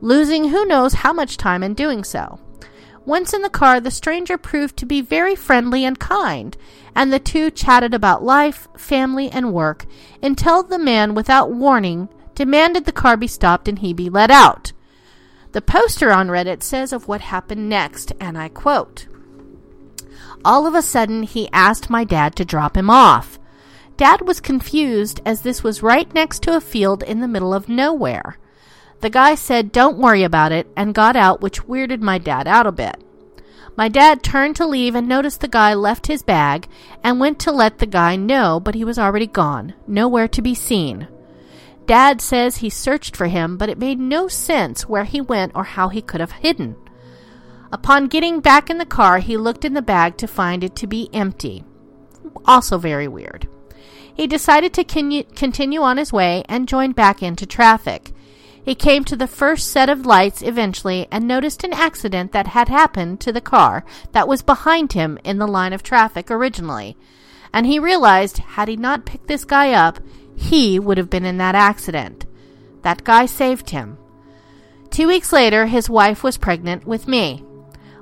losing 0.00 0.48
who 0.48 0.64
knows 0.64 0.94
how 0.94 1.12
much 1.12 1.36
time 1.36 1.62
in 1.62 1.74
doing 1.74 2.02
so. 2.02 2.40
Once 3.06 3.32
in 3.32 3.42
the 3.42 3.48
car, 3.48 3.78
the 3.78 3.88
stranger 3.88 4.36
proved 4.36 4.76
to 4.78 4.84
be 4.84 5.00
very 5.00 5.36
friendly 5.36 5.84
and 5.84 6.00
kind, 6.00 6.56
and 6.92 7.12
the 7.12 7.20
two 7.20 7.52
chatted 7.52 7.94
about 7.94 8.24
life, 8.24 8.66
family, 8.76 9.30
and 9.30 9.52
work 9.52 9.86
until 10.24 10.64
the 10.64 10.76
man, 10.76 11.14
without 11.14 11.52
warning, 11.52 12.08
demanded 12.34 12.84
the 12.84 12.90
car 12.90 13.16
be 13.16 13.28
stopped 13.28 13.68
and 13.68 13.78
he 13.78 13.92
be 13.92 14.10
let 14.10 14.32
out. 14.32 14.72
The 15.52 15.62
poster 15.62 16.10
on 16.10 16.26
Reddit 16.26 16.64
says 16.64 16.92
of 16.92 17.06
what 17.06 17.20
happened 17.20 17.68
next, 17.68 18.12
and 18.18 18.36
I 18.36 18.48
quote 18.48 19.06
All 20.44 20.66
of 20.66 20.74
a 20.74 20.82
sudden, 20.82 21.22
he 21.22 21.48
asked 21.52 21.90
my 21.90 22.04
dad 22.04 22.34
to 22.36 22.44
drop 22.44 22.76
him 22.76 22.90
off. 22.90 23.38
Dad 23.96 24.22
was 24.22 24.40
confused 24.40 25.20
as 25.24 25.42
this 25.42 25.62
was 25.62 25.82
right 25.82 26.12
next 26.14 26.42
to 26.42 26.56
a 26.56 26.60
field 26.60 27.02
in 27.02 27.20
the 27.20 27.28
middle 27.28 27.54
of 27.54 27.68
nowhere. 27.68 28.38
The 29.00 29.10
guy 29.10 29.34
said, 29.34 29.72
Don't 29.72 29.98
worry 29.98 30.22
about 30.22 30.52
it, 30.52 30.66
and 30.76 30.94
got 30.94 31.16
out, 31.16 31.40
which 31.40 31.64
weirded 31.64 32.00
my 32.00 32.18
dad 32.18 32.48
out 32.48 32.66
a 32.66 32.72
bit. 32.72 33.02
My 33.76 33.88
dad 33.88 34.22
turned 34.22 34.56
to 34.56 34.66
leave 34.66 34.94
and 34.94 35.08
noticed 35.08 35.40
the 35.40 35.48
guy 35.48 35.74
left 35.74 36.06
his 36.06 36.22
bag 36.22 36.68
and 37.02 37.18
went 37.18 37.38
to 37.40 37.52
let 37.52 37.78
the 37.78 37.86
guy 37.86 38.16
know, 38.16 38.60
but 38.60 38.74
he 38.74 38.84
was 38.84 38.98
already 38.98 39.26
gone, 39.26 39.74
nowhere 39.86 40.28
to 40.28 40.42
be 40.42 40.54
seen. 40.54 41.08
Dad 41.86 42.20
says 42.20 42.58
he 42.58 42.70
searched 42.70 43.16
for 43.16 43.26
him, 43.26 43.56
but 43.56 43.68
it 43.68 43.78
made 43.78 43.98
no 43.98 44.28
sense 44.28 44.88
where 44.88 45.04
he 45.04 45.20
went 45.20 45.52
or 45.54 45.64
how 45.64 45.88
he 45.88 46.02
could 46.02 46.20
have 46.20 46.32
hidden. 46.32 46.76
Upon 47.72 48.06
getting 48.06 48.40
back 48.40 48.68
in 48.68 48.76
the 48.76 48.84
car, 48.84 49.18
he 49.18 49.38
looked 49.38 49.64
in 49.64 49.72
the 49.72 49.80
bag 49.80 50.18
to 50.18 50.26
find 50.26 50.62
it 50.62 50.76
to 50.76 50.86
be 50.86 51.08
empty. 51.14 51.64
Also, 52.44 52.76
very 52.76 53.08
weird. 53.08 53.48
He 54.14 54.26
decided 54.26 54.74
to 54.74 54.84
continue 54.84 55.80
on 55.80 55.96
his 55.96 56.12
way 56.12 56.44
and 56.50 56.68
joined 56.68 56.94
back 56.94 57.22
into 57.22 57.46
traffic. 57.46 58.12
He 58.62 58.74
came 58.74 59.04
to 59.04 59.16
the 59.16 59.26
first 59.26 59.70
set 59.70 59.88
of 59.88 60.04
lights 60.04 60.42
eventually 60.42 61.08
and 61.10 61.26
noticed 61.26 61.64
an 61.64 61.72
accident 61.72 62.32
that 62.32 62.48
had 62.48 62.68
happened 62.68 63.20
to 63.20 63.32
the 63.32 63.40
car 63.40 63.84
that 64.12 64.28
was 64.28 64.42
behind 64.42 64.92
him 64.92 65.18
in 65.24 65.38
the 65.38 65.48
line 65.48 65.72
of 65.72 65.82
traffic 65.82 66.30
originally. 66.30 66.96
And 67.54 67.66
he 67.66 67.78
realized 67.78 68.38
had 68.38 68.68
he 68.68 68.76
not 68.76 69.06
picked 69.06 69.28
this 69.28 69.44
guy 69.44 69.72
up, 69.72 69.98
he 70.36 70.78
would 70.78 70.98
have 70.98 71.10
been 71.10 71.24
in 71.24 71.38
that 71.38 71.54
accident. 71.54 72.26
That 72.82 73.02
guy 73.02 73.26
saved 73.26 73.70
him. 73.70 73.96
Two 74.90 75.08
weeks 75.08 75.32
later, 75.32 75.66
his 75.66 75.88
wife 75.88 76.22
was 76.22 76.36
pregnant 76.36 76.86
with 76.86 77.08
me. 77.08 77.42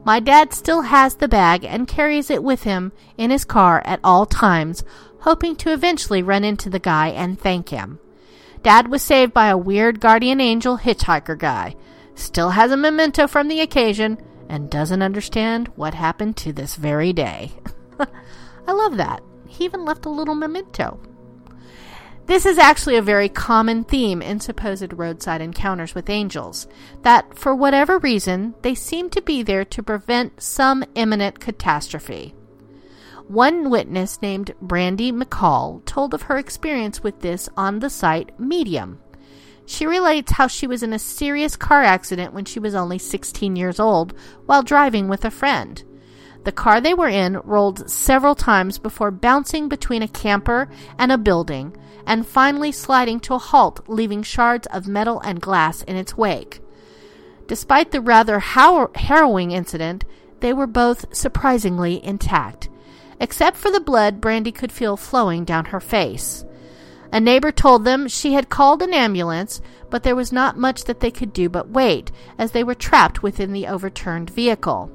My 0.05 0.19
dad 0.19 0.55
still 0.55 0.83
has 0.83 1.17
the 1.17 1.29
bag 1.29 1.65
and 1.65 1.87
carries 1.87 2.31
it 2.31 2.43
with 2.43 2.63
him 2.63 2.93
in 3.19 3.31
his 3.31 3.45
car 3.45 3.83
at 3.85 4.01
all 4.03 4.25
times, 4.25 4.83
hoping 5.21 5.57
to 5.57 5.73
eventually 5.73 6.23
run 6.23 6.43
into 6.43 6.71
the 6.71 6.79
guy 6.79 7.09
and 7.09 7.39
thank 7.39 7.69
him. 7.69 7.99
Dad 8.63 8.89
was 8.89 9.03
saved 9.03 9.33
by 9.33 9.49
a 9.49 9.59
weird 9.59 10.01
guardian 10.01 10.41
angel 10.41 10.79
hitchhiker 10.79 11.39
guy. 11.39 11.77
Still 12.15 12.51
has 12.51 12.71
a 12.71 12.77
memento 12.77 13.27
from 13.27 13.49
the 13.49 13.61
occasion 13.61 14.19
and 14.49 14.71
doesn't 14.71 15.03
understand 15.03 15.69
what 15.77 15.95
happened 15.95 16.37
to 16.39 16.53
this 16.53 16.77
very 16.77 17.13
day. 17.13 17.53
I 18.67 18.73
love 18.73 18.97
that. 18.97 19.23
He 19.47 19.65
even 19.65 19.85
left 19.85 20.07
a 20.07 20.11
little 20.11 20.35
memento. 20.35 21.01
This 22.31 22.47
is 22.47 22.59
actually 22.59 22.95
a 22.95 23.03
very 23.03 23.29
common 23.29 23.83
theme 23.83 24.23
in 24.23 24.39
supposed 24.39 24.93
roadside 24.93 25.41
encounters 25.41 25.97
with 25.97 26.09
angels, 26.09 26.69
that 27.03 27.37
for 27.37 27.57
whatever 27.57 27.99
reason, 27.99 28.55
they 28.63 28.73
seem 28.77 29.11
to 29.11 29.21
be 29.21 29.43
there 29.43 29.65
to 29.65 29.83
prevent 29.83 30.41
some 30.41 30.85
imminent 30.95 31.41
catastrophe. 31.41 32.37
One 33.27 33.69
witness 33.69 34.23
named 34.23 34.55
Brandy 34.63 35.11
McCall 35.11 35.85
told 35.85 36.15
of 36.15 36.23
her 36.23 36.39
experience 36.39 37.03
with 37.03 37.19
this 37.19 37.49
on 37.57 37.81
the 37.81 37.91
site 37.91 38.39
Medium. 38.39 39.01
She 39.67 39.85
relates 39.85 40.31
how 40.31 40.47
she 40.47 40.69
was 40.69 40.85
in 40.85 40.93
a 40.93 41.01
serious 41.01 41.57
car 41.57 41.83
accident 41.83 42.33
when 42.33 42.45
she 42.45 42.61
was 42.61 42.77
only 42.77 42.99
16 42.99 43.57
years 43.57 43.81
old 43.81 44.15
while 44.47 44.63
driving 44.63 45.09
with 45.09 45.25
a 45.25 45.33
friend. 45.33 45.83
The 46.45 46.53
car 46.53 46.81
they 46.81 46.95
were 46.95 47.09
in 47.09 47.39
rolled 47.39 47.91
several 47.91 48.37
times 48.37 48.79
before 48.79 49.11
bouncing 49.11 49.69
between 49.69 50.03
a 50.03 50.09
camper 50.09 50.71
and 50.97 51.11
a 51.11 51.19
building 51.19 51.77
and 52.11 52.27
finally 52.27 52.73
sliding 52.73 53.21
to 53.21 53.35
a 53.35 53.39
halt, 53.39 53.89
leaving 53.89 54.21
shards 54.21 54.67
of 54.73 54.89
metal 54.89 55.21
and 55.21 55.41
glass 55.41 55.85
in 55.85 55.95
its 55.95 56.17
wake. 56.17 56.61
Despite 57.47 57.93
the 57.93 58.01
rather 58.01 58.41
harrowing 58.41 59.53
incident, 59.53 60.05
they 60.41 60.53
were 60.53 60.67
both 60.67 61.15
surprisingly 61.15 62.05
intact. 62.05 62.69
Except 63.21 63.57
for 63.57 63.71
the 63.71 63.79
blood 63.79 64.21
Brandy 64.21 64.51
could 64.51 64.73
feel 64.73 64.97
flowing 64.97 65.45
down 65.45 65.67
her 65.67 65.79
face. 65.79 66.45
A 67.13 67.21
neighbor 67.21 67.53
told 67.53 67.85
them 67.85 68.09
she 68.09 68.33
had 68.33 68.49
called 68.49 68.83
an 68.83 68.93
ambulance, 68.93 69.61
but 69.89 70.03
there 70.03 70.17
was 70.17 70.33
not 70.33 70.59
much 70.59 70.85
that 70.85 70.99
they 70.99 71.13
could 71.13 71.33
do 71.33 71.49
but 71.49 71.69
wait, 71.69 72.11
as 72.37 72.51
they 72.51 72.65
were 72.65 72.75
trapped 72.75 73.23
within 73.23 73.53
the 73.53 73.69
overturned 73.69 74.31
vehicle. 74.31 74.91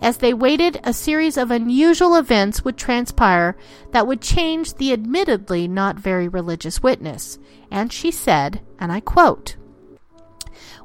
As 0.00 0.18
they 0.18 0.34
waited, 0.34 0.80
a 0.82 0.92
series 0.92 1.36
of 1.36 1.50
unusual 1.50 2.16
events 2.16 2.64
would 2.64 2.76
transpire 2.76 3.56
that 3.92 4.06
would 4.06 4.20
change 4.20 4.74
the 4.74 4.92
admittedly 4.92 5.68
not 5.68 5.96
very 5.96 6.28
religious 6.28 6.82
witness. 6.82 7.38
And 7.70 7.92
she 7.92 8.10
said, 8.10 8.60
and 8.78 8.90
I 8.90 9.00
quote, 9.00 9.56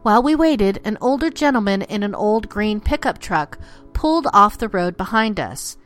While 0.01 0.21
we 0.21 0.35
waited, 0.35 0.79
an 0.83 0.97
older 1.01 1.29
gentleman 1.29 1.81
in 1.83 2.03
an 2.03 2.13
old 2.13 2.49
green 2.49 2.79
pickup 2.79 3.19
truck 3.19 3.57
pulled 3.93 4.27
off 4.33 4.57
the 4.57 4.69
road 4.69 4.97
behind 4.97 5.39
us. 5.39 5.77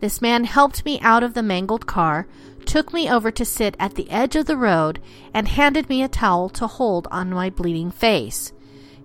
This 0.00 0.20
man 0.20 0.44
helped 0.44 0.84
me 0.84 1.00
out 1.00 1.22
of 1.22 1.32
the 1.32 1.42
mangled 1.42 1.86
car, 1.86 2.26
took 2.66 2.92
me 2.92 3.08
over 3.08 3.30
to 3.30 3.44
sit 3.44 3.74
at 3.78 3.94
the 3.94 4.10
edge 4.10 4.36
of 4.36 4.44
the 4.44 4.56
road, 4.56 5.00
and 5.32 5.48
handed 5.48 5.88
me 5.88 6.02
a 6.02 6.08
towel 6.08 6.50
to 6.50 6.66
hold 6.66 7.08
on 7.10 7.30
my 7.30 7.48
bleeding 7.48 7.90
face. 7.90 8.52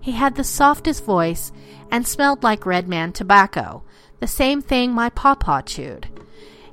He 0.01 0.11
had 0.11 0.35
the 0.35 0.43
softest 0.43 1.05
voice 1.05 1.51
and 1.91 2.07
smelled 2.07 2.43
like 2.43 2.65
red 2.65 2.87
man 2.87 3.11
tobacco, 3.11 3.83
the 4.19 4.27
same 4.27 4.61
thing 4.61 4.91
my 4.91 5.09
pawpaw 5.09 5.61
chewed. 5.61 6.07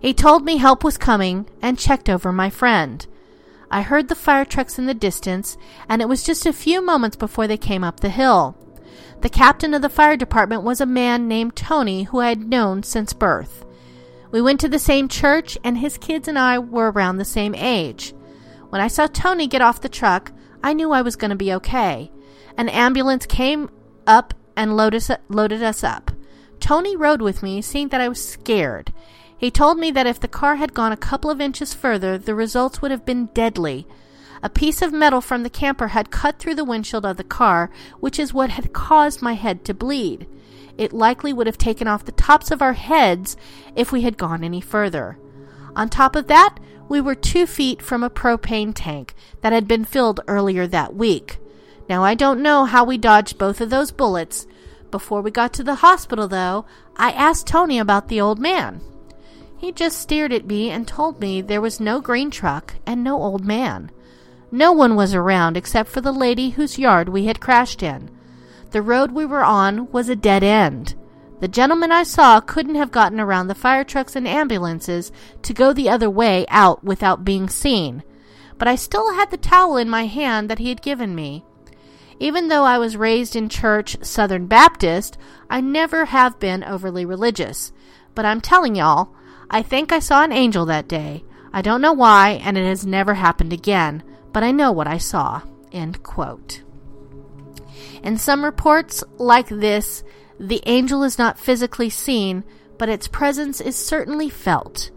He 0.00 0.12
told 0.12 0.44
me 0.44 0.58
help 0.58 0.84
was 0.84 0.98
coming 0.98 1.48
and 1.62 1.78
checked 1.78 2.08
over 2.08 2.32
my 2.32 2.50
friend. 2.50 3.06
I 3.70 3.82
heard 3.82 4.08
the 4.08 4.14
fire 4.14 4.44
trucks 4.44 4.78
in 4.78 4.86
the 4.86 4.94
distance, 4.94 5.56
and 5.88 6.00
it 6.00 6.08
was 6.08 6.22
just 6.22 6.46
a 6.46 6.52
few 6.52 6.80
moments 6.80 7.16
before 7.16 7.46
they 7.46 7.56
came 7.56 7.82
up 7.82 8.00
the 8.00 8.08
hill. 8.08 8.56
The 9.22 9.28
captain 9.28 9.74
of 9.74 9.82
the 9.82 9.88
fire 9.88 10.16
department 10.16 10.62
was 10.62 10.80
a 10.80 10.86
man 10.86 11.26
named 11.26 11.56
Tony 11.56 12.04
who 12.04 12.20
I 12.20 12.28
had 12.28 12.48
known 12.48 12.82
since 12.82 13.12
birth. 13.12 13.64
We 14.30 14.42
went 14.42 14.60
to 14.60 14.68
the 14.68 14.78
same 14.78 15.08
church, 15.08 15.56
and 15.64 15.78
his 15.78 15.98
kids 15.98 16.28
and 16.28 16.38
I 16.38 16.58
were 16.58 16.90
around 16.90 17.16
the 17.16 17.24
same 17.24 17.54
age. 17.54 18.14
When 18.68 18.80
I 18.80 18.88
saw 18.88 19.06
Tony 19.06 19.46
get 19.46 19.62
off 19.62 19.80
the 19.80 19.88
truck, 19.88 20.32
I 20.62 20.72
knew 20.72 20.92
I 20.92 21.02
was 21.02 21.16
going 21.16 21.30
to 21.30 21.36
be 21.36 21.52
okay. 21.54 22.10
An 22.56 22.68
ambulance 22.68 23.26
came 23.26 23.70
up 24.06 24.34
and 24.56 24.76
loaded 24.76 25.62
us, 25.62 25.84
up. 25.84 26.10
Tony 26.58 26.96
rode 26.96 27.22
with 27.22 27.42
me, 27.42 27.60
seeing 27.60 27.88
that 27.88 28.00
I 28.00 28.08
was 28.08 28.24
scared. 28.24 28.92
He 29.36 29.50
told 29.50 29.78
me 29.78 29.90
that 29.90 30.06
if 30.06 30.18
the 30.18 30.28
car 30.28 30.56
had 30.56 30.72
gone 30.72 30.92
a 30.92 30.96
couple 30.96 31.30
of 31.30 31.40
inches 31.40 31.74
further, 31.74 32.16
the 32.16 32.34
results 32.34 32.80
would 32.80 32.90
have 32.90 33.04
been 33.04 33.26
deadly. 33.34 33.86
A 34.42 34.48
piece 34.48 34.80
of 34.80 34.92
metal 34.92 35.20
from 35.20 35.42
the 35.42 35.50
camper 35.50 35.88
had 35.88 36.10
cut 36.10 36.38
through 36.38 36.54
the 36.54 36.64
windshield 36.64 37.04
of 37.04 37.16
the 37.16 37.24
car, 37.24 37.70
which 38.00 38.18
is 38.18 38.32
what 38.32 38.50
had 38.50 38.72
caused 38.72 39.20
my 39.20 39.34
head 39.34 39.64
to 39.66 39.74
bleed 39.74 40.26
it 40.78 40.92
likely 40.92 41.32
would 41.32 41.46
have 41.46 41.58
taken 41.58 41.88
off 41.88 42.04
the 42.04 42.12
tops 42.12 42.50
of 42.50 42.62
our 42.62 42.74
heads 42.74 43.36
if 43.74 43.92
we 43.92 44.02
had 44.02 44.18
gone 44.18 44.44
any 44.44 44.60
further. 44.60 45.18
On 45.74 45.88
top 45.88 46.16
of 46.16 46.26
that, 46.28 46.58
we 46.88 47.00
were 47.00 47.14
two 47.14 47.46
feet 47.46 47.82
from 47.82 48.02
a 48.02 48.10
propane 48.10 48.72
tank 48.74 49.14
that 49.40 49.52
had 49.52 49.66
been 49.66 49.84
filled 49.84 50.20
earlier 50.28 50.66
that 50.66 50.94
week. 50.94 51.38
Now, 51.88 52.02
I 52.02 52.14
don't 52.14 52.42
know 52.42 52.64
how 52.64 52.84
we 52.84 52.98
dodged 52.98 53.38
both 53.38 53.60
of 53.60 53.70
those 53.70 53.90
bullets. 53.90 54.46
Before 54.90 55.20
we 55.20 55.30
got 55.30 55.52
to 55.54 55.64
the 55.64 55.76
hospital, 55.76 56.28
though, 56.28 56.64
I 56.96 57.10
asked 57.12 57.46
Tony 57.46 57.78
about 57.78 58.08
the 58.08 58.20
old 58.20 58.38
man. 58.38 58.80
He 59.56 59.72
just 59.72 59.98
stared 59.98 60.32
at 60.32 60.46
me 60.46 60.70
and 60.70 60.86
told 60.86 61.20
me 61.20 61.40
there 61.40 61.60
was 61.60 61.80
no 61.80 62.00
green 62.00 62.30
truck 62.30 62.74
and 62.84 63.02
no 63.02 63.20
old 63.22 63.44
man. 63.44 63.90
No 64.50 64.72
one 64.72 64.96
was 64.96 65.14
around 65.14 65.56
except 65.56 65.88
for 65.88 66.00
the 66.00 66.12
lady 66.12 66.50
whose 66.50 66.78
yard 66.78 67.08
we 67.08 67.24
had 67.24 67.40
crashed 67.40 67.82
in. 67.82 68.10
The 68.70 68.82
road 68.82 69.12
we 69.12 69.24
were 69.24 69.44
on 69.44 69.90
was 69.92 70.08
a 70.08 70.16
dead 70.16 70.42
end. 70.42 70.94
The 71.40 71.48
gentleman 71.48 71.92
I 71.92 72.02
saw 72.02 72.40
couldn't 72.40 72.74
have 72.74 72.90
gotten 72.90 73.20
around 73.20 73.48
the 73.48 73.54
fire 73.54 73.84
trucks 73.84 74.16
and 74.16 74.26
ambulances 74.26 75.10
to 75.42 75.54
go 75.54 75.72
the 75.72 75.88
other 75.88 76.10
way 76.10 76.46
out 76.48 76.84
without 76.84 77.24
being 77.24 77.48
seen, 77.48 78.02
but 78.58 78.68
I 78.68 78.74
still 78.74 79.14
had 79.14 79.30
the 79.30 79.36
towel 79.36 79.76
in 79.76 79.88
my 79.88 80.06
hand 80.06 80.50
that 80.50 80.58
he 80.58 80.68
had 80.68 80.82
given 80.82 81.14
me. 81.14 81.44
Even 82.18 82.48
though 82.48 82.64
I 82.64 82.78
was 82.78 82.96
raised 82.96 83.36
in 83.36 83.48
church 83.48 83.96
Southern 84.02 84.46
Baptist, 84.46 85.18
I 85.50 85.60
never 85.60 86.06
have 86.06 86.38
been 86.38 86.64
overly 86.64 87.04
religious. 87.04 87.72
But 88.14 88.24
I'm 88.24 88.40
telling 88.40 88.74
y'all, 88.74 89.14
I 89.50 89.62
think 89.62 89.92
I 89.92 89.98
saw 89.98 90.24
an 90.24 90.32
angel 90.32 90.66
that 90.66 90.88
day. 90.88 91.24
I 91.52 91.62
don't 91.62 91.80
know 91.80 91.92
why, 91.92 92.40
and 92.42 92.56
it 92.56 92.66
has 92.66 92.86
never 92.86 93.14
happened 93.14 93.52
again, 93.52 94.02
but 94.32 94.42
I 94.42 94.50
know 94.50 94.72
what 94.72 94.86
I 94.86 94.98
saw. 94.98 95.42
End 95.72 96.02
quote. 96.02 96.62
In 98.02 98.16
some 98.16 98.44
reports 98.44 99.04
like 99.18 99.48
this, 99.48 100.02
the 100.38 100.62
angel 100.66 101.02
is 101.02 101.18
not 101.18 101.38
physically 101.38 101.90
seen, 101.90 102.44
but 102.78 102.88
its 102.88 103.08
presence 103.08 103.60
is 103.60 103.76
certainly 103.76 104.28
felt. 104.28 104.90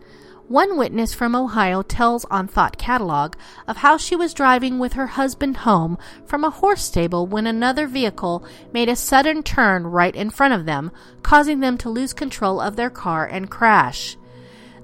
One 0.49 0.77
witness 0.77 1.13
from 1.13 1.35
Ohio 1.35 1.83
tells 1.83 2.25
on 2.25 2.47
Thought 2.47 2.79
Catalog 2.79 3.35
of 3.67 3.77
how 3.77 3.97
she 3.97 4.15
was 4.15 4.33
driving 4.33 4.79
with 4.79 4.93
her 4.93 5.05
husband 5.05 5.57
home 5.57 5.95
from 6.25 6.43
a 6.43 6.49
horse 6.49 6.83
stable 6.83 7.27
when 7.27 7.45
another 7.45 7.85
vehicle 7.85 8.43
made 8.73 8.89
a 8.89 8.95
sudden 8.95 9.43
turn 9.43 9.85
right 9.85 10.15
in 10.15 10.31
front 10.31 10.55
of 10.55 10.65
them, 10.65 10.91
causing 11.21 11.59
them 11.59 11.77
to 11.77 11.89
lose 11.91 12.13
control 12.13 12.59
of 12.59 12.77
their 12.77 12.89
car 12.89 13.27
and 13.27 13.51
crash. 13.51 14.17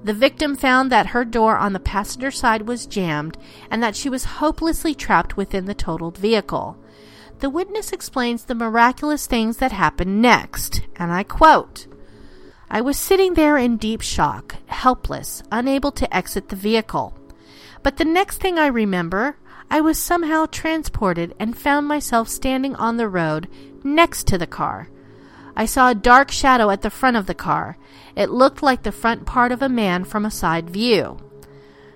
The 0.04 0.14
victim 0.14 0.54
found 0.54 0.92
that 0.92 1.08
her 1.08 1.24
door 1.24 1.56
on 1.56 1.72
the 1.72 1.80
passenger 1.80 2.30
side 2.30 2.68
was 2.68 2.86
jammed 2.86 3.36
and 3.68 3.82
that 3.82 3.96
she 3.96 4.08
was 4.08 4.38
hopelessly 4.38 4.94
trapped 4.94 5.36
within 5.36 5.64
the 5.64 5.74
totaled 5.74 6.16
vehicle. 6.16 6.78
The 7.40 7.50
witness 7.50 7.90
explains 7.90 8.44
the 8.44 8.54
miraculous 8.54 9.26
things 9.26 9.56
that 9.56 9.72
happened 9.72 10.22
next, 10.22 10.82
and 10.94 11.10
I 11.10 11.24
quote, 11.24 11.88
I 12.68 12.80
was 12.80 12.98
sitting 12.98 13.34
there 13.34 13.56
in 13.56 13.76
deep 13.76 14.00
shock, 14.00 14.56
helpless, 14.66 15.42
unable 15.52 15.92
to 15.92 16.16
exit 16.16 16.48
the 16.48 16.56
vehicle. 16.56 17.16
But 17.82 17.96
the 17.96 18.04
next 18.04 18.38
thing 18.40 18.58
I 18.58 18.66
remember, 18.66 19.36
I 19.70 19.80
was 19.80 19.98
somehow 19.98 20.46
transported 20.46 21.34
and 21.38 21.56
found 21.56 21.86
myself 21.86 22.28
standing 22.28 22.74
on 22.74 22.96
the 22.96 23.08
road 23.08 23.48
next 23.84 24.26
to 24.28 24.38
the 24.38 24.46
car. 24.46 24.88
I 25.56 25.64
saw 25.64 25.90
a 25.90 25.94
dark 25.94 26.30
shadow 26.30 26.70
at 26.70 26.82
the 26.82 26.90
front 26.90 27.16
of 27.16 27.26
the 27.26 27.34
car. 27.34 27.78
It 28.14 28.30
looked 28.30 28.62
like 28.62 28.82
the 28.82 28.92
front 28.92 29.26
part 29.26 29.52
of 29.52 29.62
a 29.62 29.68
man 29.68 30.04
from 30.04 30.26
a 30.26 30.30
side 30.30 30.68
view. 30.68 31.18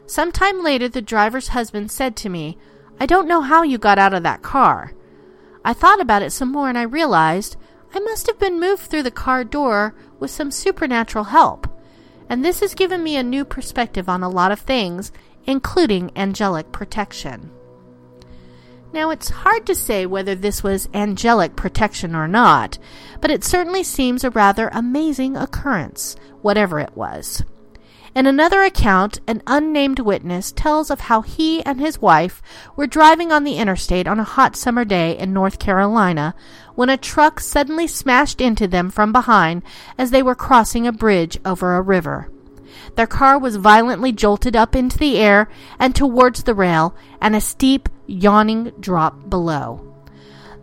Some 0.06 0.32
time 0.32 0.62
later, 0.62 0.88
the 0.88 1.02
driver's 1.02 1.48
husband 1.48 1.90
said 1.90 2.16
to 2.16 2.28
me, 2.28 2.56
I 2.98 3.06
don't 3.06 3.28
know 3.28 3.42
how 3.42 3.62
you 3.62 3.76
got 3.76 3.98
out 3.98 4.14
of 4.14 4.22
that 4.22 4.42
car. 4.42 4.92
I 5.64 5.72
thought 5.72 6.00
about 6.00 6.22
it 6.22 6.30
some 6.30 6.50
more 6.50 6.68
and 6.68 6.78
I 6.78 6.82
realized 6.82 7.56
I 7.94 7.98
must 8.00 8.26
have 8.28 8.38
been 8.38 8.60
moved 8.60 8.82
through 8.82 9.02
the 9.02 9.10
car 9.10 9.44
door 9.44 9.94
with 10.20 10.30
some 10.30 10.50
supernatural 10.50 11.24
help. 11.24 11.66
And 12.28 12.44
this 12.44 12.60
has 12.60 12.74
given 12.74 13.02
me 13.02 13.16
a 13.16 13.22
new 13.22 13.44
perspective 13.44 14.08
on 14.08 14.22
a 14.22 14.28
lot 14.28 14.52
of 14.52 14.60
things, 14.60 15.10
including 15.46 16.12
angelic 16.14 16.70
protection. 16.70 17.50
Now, 18.92 19.10
it's 19.10 19.30
hard 19.30 19.66
to 19.66 19.74
say 19.74 20.04
whether 20.04 20.34
this 20.34 20.62
was 20.62 20.88
angelic 20.92 21.56
protection 21.56 22.14
or 22.14 22.26
not, 22.26 22.78
but 23.20 23.30
it 23.30 23.44
certainly 23.44 23.84
seems 23.84 24.24
a 24.24 24.30
rather 24.30 24.68
amazing 24.72 25.36
occurrence, 25.36 26.16
whatever 26.42 26.80
it 26.80 26.96
was. 26.96 27.42
In 28.12 28.26
another 28.26 28.62
account, 28.62 29.20
an 29.28 29.40
unnamed 29.46 30.00
witness 30.00 30.50
tells 30.50 30.90
of 30.90 31.00
how 31.00 31.22
he 31.22 31.62
and 31.62 31.78
his 31.78 32.02
wife 32.02 32.42
were 32.74 32.88
driving 32.88 33.30
on 33.30 33.44
the 33.44 33.56
interstate 33.56 34.08
on 34.08 34.18
a 34.18 34.24
hot 34.24 34.56
summer 34.56 34.84
day 34.84 35.16
in 35.16 35.32
North 35.32 35.60
Carolina 35.60 36.34
when 36.74 36.90
a 36.90 36.96
truck 36.96 37.38
suddenly 37.38 37.86
smashed 37.86 38.40
into 38.40 38.66
them 38.66 38.90
from 38.90 39.12
behind 39.12 39.62
as 39.96 40.10
they 40.10 40.22
were 40.22 40.34
crossing 40.34 40.88
a 40.88 40.92
bridge 40.92 41.38
over 41.44 41.76
a 41.76 41.82
river. 41.82 42.28
Their 42.96 43.06
car 43.06 43.38
was 43.38 43.56
violently 43.56 44.10
jolted 44.10 44.56
up 44.56 44.74
into 44.74 44.98
the 44.98 45.18
air 45.18 45.48
and 45.78 45.94
towards 45.94 46.42
the 46.42 46.54
rail 46.54 46.96
and 47.20 47.36
a 47.36 47.40
steep, 47.40 47.88
yawning 48.06 48.72
drop 48.80 49.30
below. 49.30 49.86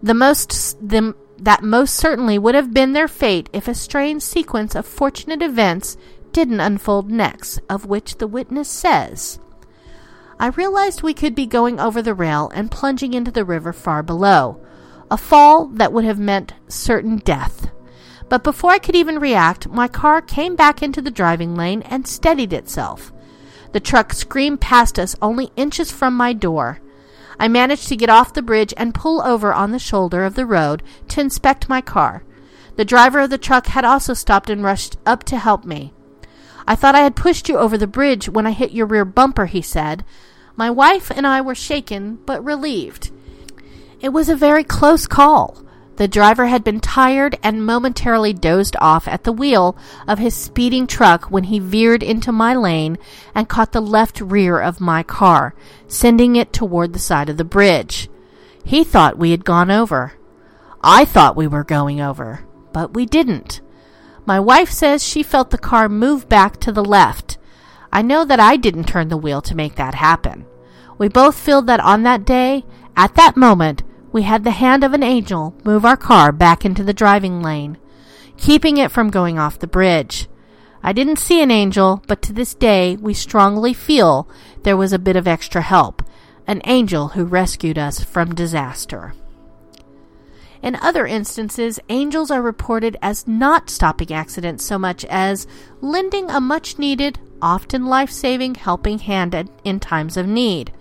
The 0.04 0.14
most, 0.14 0.78
the, 0.86 1.16
that 1.38 1.64
most 1.64 1.96
certainly 1.96 2.38
would 2.38 2.56
have 2.56 2.74
been 2.74 2.94
their 2.94 3.08
fate 3.08 3.50
if 3.54 3.68
a 3.68 3.74
strange 3.74 4.22
sequence 4.22 4.76
of 4.76 4.86
fortunate 4.86 5.42
events 5.42 5.96
didn't 6.32 6.60
unfold 6.60 7.10
next, 7.10 7.60
of 7.70 7.86
which 7.86 8.18
the 8.18 8.28
witness 8.28 8.70
says, 8.70 9.40
I 10.40 10.48
realized 10.48 11.02
we 11.02 11.16
could 11.16 11.34
be 11.34 11.48
going 11.48 11.80
over 11.80 12.02
the 12.02 12.14
rail 12.14 12.52
and 12.54 12.70
plunging 12.70 13.16
into 13.16 13.32
the 13.32 13.44
river 13.44 13.74
far 13.74 14.04
below, 14.04 14.62
a 15.10 15.18
fall 15.18 15.66
that 15.68 15.92
would 15.92 16.06
have 16.06 16.20
meant 16.20 16.54
certain 16.68 17.18
death. 17.18 17.72
But 18.30 18.44
before 18.44 18.72
I 18.72 18.78
could 18.78 18.96
even 18.96 19.20
react, 19.20 19.68
my 19.70 19.88
car 19.88 20.22
came 20.22 20.56
back 20.56 20.84
into 20.84 21.02
the 21.02 21.10
driving 21.10 21.56
lane 21.56 21.82
and 21.84 22.06
steadied 22.06 22.54
itself. 22.54 23.12
The 23.72 23.80
truck 23.80 24.14
screamed 24.14 24.62
past 24.62 25.00
us 25.00 25.16
only 25.22 25.50
inches 25.56 25.92
from 25.92 26.16
my 26.16 26.34
door. 26.34 26.82
I 27.40 27.48
managed 27.48 27.88
to 27.90 27.96
get 27.96 28.10
off 28.10 28.34
the 28.34 28.42
bridge 28.42 28.74
and 28.78 28.94
pull 28.94 29.22
over 29.22 29.54
on 29.54 29.72
the 29.72 29.80
shoulder 29.80 30.24
of 30.24 30.36
the 30.36 30.46
road 30.46 30.84
to 31.10 31.22
inspect 31.22 31.70
my 31.70 31.82
car. 31.82 32.24
The 32.76 32.86
driver 32.86 33.22
of 33.22 33.32
the 33.32 33.38
truck 33.40 33.68
had 33.68 33.86
also 33.86 34.14
stopped 34.14 34.52
and 34.52 34.64
rushed 34.64 34.98
up 35.06 35.24
to 35.26 35.38
help 35.38 35.66
me. 35.66 35.94
I 36.68 36.76
thought 36.76 36.96
I 36.96 37.00
had 37.00 37.16
pushed 37.16 37.48
you 37.48 37.58
over 37.58 37.78
the 37.78 37.88
bridge 37.88 38.28
when 38.28 38.46
I 38.46 38.52
hit 38.52 38.72
your 38.72 38.86
rear 38.86 39.06
bumper, 39.06 39.46
he 39.46 39.62
said. 39.62 40.04
My 40.58 40.70
wife 40.70 41.10
and 41.10 41.26
I 41.26 41.40
were 41.40 41.56
shaken, 41.56 42.20
but 42.26 42.44
relieved. 42.44 43.10
It 44.02 44.10
was 44.10 44.28
a 44.28 44.36
very 44.36 44.64
close 44.66 45.08
call. 45.08 45.64
The 45.96 46.08
driver 46.08 46.46
had 46.46 46.64
been 46.64 46.80
tired 46.80 47.40
and 47.42 47.66
momentarily 47.66 48.34
dozed 48.34 48.76
off 48.80 49.08
at 49.08 49.24
the 49.24 49.32
wheel 49.32 49.76
of 50.08 50.20
his 50.20 50.36
speeding 50.36 50.86
truck 50.86 51.32
when 51.32 51.46
he 51.46 51.58
veered 51.58 52.04
into 52.04 52.32
my 52.32 52.54
lane 52.54 53.00
and 53.34 53.50
caught 53.50 53.72
the 53.72 53.82
left 53.82 54.22
rear 54.22 54.60
of 54.60 54.80
my 54.80 55.02
car, 55.02 55.56
sending 55.88 56.36
it 56.36 56.54
toward 56.54 56.94
the 56.94 57.00
side 57.00 57.30
of 57.30 57.38
the 57.38 57.44
bridge. 57.44 58.10
He 58.64 58.84
thought 58.84 59.18
we 59.18 59.32
had 59.32 59.46
gone 59.46 59.72
over. 59.72 60.14
I 60.84 61.06
thought 61.06 61.36
we 61.36 61.48
were 61.48 61.64
going 61.64 62.00
over, 62.00 62.46
but 62.74 62.94
we 62.94 63.08
didn't. 63.08 63.62
My 64.28 64.42
wife 64.42 64.70
says 64.70 65.02
she 65.02 65.24
felt 65.24 65.52
the 65.52 65.58
car 65.58 65.88
move 65.88 66.28
back 66.28 66.58
to 66.58 66.74
the 66.74 66.84
left. 66.84 67.38
I 67.94 68.02
know 68.02 68.26
that 68.26 68.42
I 68.42 68.58
didn't 68.58 68.84
turn 68.84 69.08
the 69.08 69.16
wheel 69.16 69.42
to 69.44 69.56
make 69.56 69.76
that 69.76 69.96
happen. 69.96 70.46
We 70.98 71.08
both 71.08 71.40
feel 71.40 71.62
that 71.62 71.80
on 71.80 72.04
that 72.04 72.26
day, 72.26 72.66
at 72.98 73.16
that 73.16 73.38
moment, 73.38 73.84
we 74.12 74.24
had 74.24 74.44
the 74.44 74.52
hand 74.52 74.84
of 74.84 74.92
an 74.92 75.02
angel 75.02 75.56
move 75.64 75.86
our 75.86 75.96
car 75.96 76.34
back 76.34 76.66
into 76.66 76.84
the 76.84 76.94
driving 76.94 77.42
lane, 77.42 77.78
keeping 78.36 78.76
it 78.76 78.92
from 78.92 79.12
going 79.12 79.40
off 79.40 79.60
the 79.60 79.66
bridge. 79.66 80.28
I 80.84 80.92
didn't 80.92 81.20
see 81.20 81.42
an 81.42 81.50
angel, 81.50 82.04
but 82.06 82.22
to 82.24 82.34
this 82.34 82.54
day 82.54 82.98
we 82.98 83.14
strongly 83.14 83.74
feel 83.74 84.28
there 84.64 84.76
was 84.76 84.92
a 84.92 85.00
bit 85.00 85.16
of 85.16 85.26
extra 85.26 85.62
help, 85.62 86.04
an 86.46 86.62
angel 86.66 87.10
who 87.10 87.24
rescued 87.24 87.78
us 87.78 88.04
from 88.04 88.36
disaster. 88.36 89.14
In 90.62 90.76
other 90.76 91.06
instances, 91.06 91.80
angels 91.90 92.32
are 92.32 92.42
reported 92.42 92.98
as 93.02 93.28
not 93.28 93.70
stopping 93.70 94.12
accidents 94.12 94.64
so 94.64 94.78
much 94.78 95.06
as 95.06 95.48
lending 95.82 96.30
a 96.30 96.42
much 96.42 96.80
needed, 96.80 97.20
often 97.42 97.86
life 97.86 98.10
saving 98.10 98.56
helping 98.56 99.00
hand 99.00 99.50
in 99.64 99.80
times 99.80 100.18
of 100.18 100.28
need. 100.28 100.72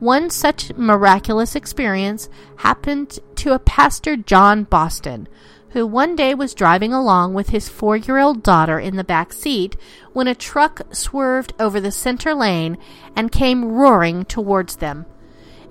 One 0.00 0.28
such 0.30 0.74
miraculous 0.74 1.54
experience 1.54 2.28
happened 2.56 3.18
to 3.36 3.52
a 3.52 3.60
pastor 3.60 4.16
John 4.16 4.64
Boston, 4.64 5.28
who 5.70 5.86
one 5.86 6.14
day 6.14 6.34
was 6.34 6.54
driving 6.54 6.92
along 6.92 7.34
with 7.34 7.50
his 7.50 7.68
four 7.68 7.96
year 7.96 8.18
old 8.18 8.42
daughter 8.42 8.78
in 8.78 8.96
the 8.96 9.04
back 9.04 9.32
seat 9.32 9.76
when 10.12 10.28
a 10.28 10.34
truck 10.34 10.82
swerved 10.92 11.52
over 11.58 11.80
the 11.80 11.90
center 11.90 12.34
lane 12.34 12.76
and 13.16 13.32
came 13.32 13.72
roaring 13.72 14.24
towards 14.24 14.76
them. 14.76 15.06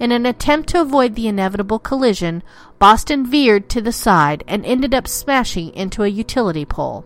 In 0.04 0.12
an 0.12 0.26
attempt 0.26 0.68
to 0.68 0.82
avoid 0.82 1.16
the 1.16 1.30
inevitable 1.30 1.80
collision, 1.80 2.44
Boston 2.78 3.26
veered 3.26 3.70
to 3.70 3.80
the 3.80 3.94
side 3.94 4.44
and 4.50 4.66
ended 4.66 4.94
up 4.94 5.08
smashing 5.08 5.74
into 5.74 6.04
a 6.04 6.10
utility 6.10 6.66
pole. 6.66 7.06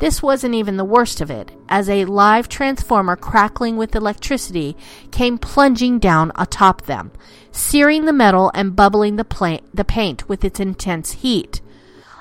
This 0.00 0.22
wasn't 0.22 0.54
even 0.54 0.76
the 0.76 0.84
worst 0.84 1.22
of 1.22 1.30
it, 1.30 1.50
as 1.70 1.88
a 1.88 2.04
live 2.04 2.46
transformer 2.46 3.16
crackling 3.16 3.78
with 3.78 3.96
electricity 3.96 4.76
came 5.10 5.38
plunging 5.38 5.98
down 5.98 6.30
atop 6.36 6.82
them, 6.82 7.10
searing 7.52 8.04
the 8.04 8.12
metal 8.12 8.50
and 8.52 8.76
bubbling 8.76 9.16
the, 9.16 9.24
pla- 9.24 9.60
the 9.72 9.82
paint 9.82 10.28
with 10.28 10.44
its 10.44 10.60
intense 10.60 11.12
heat. 11.12 11.62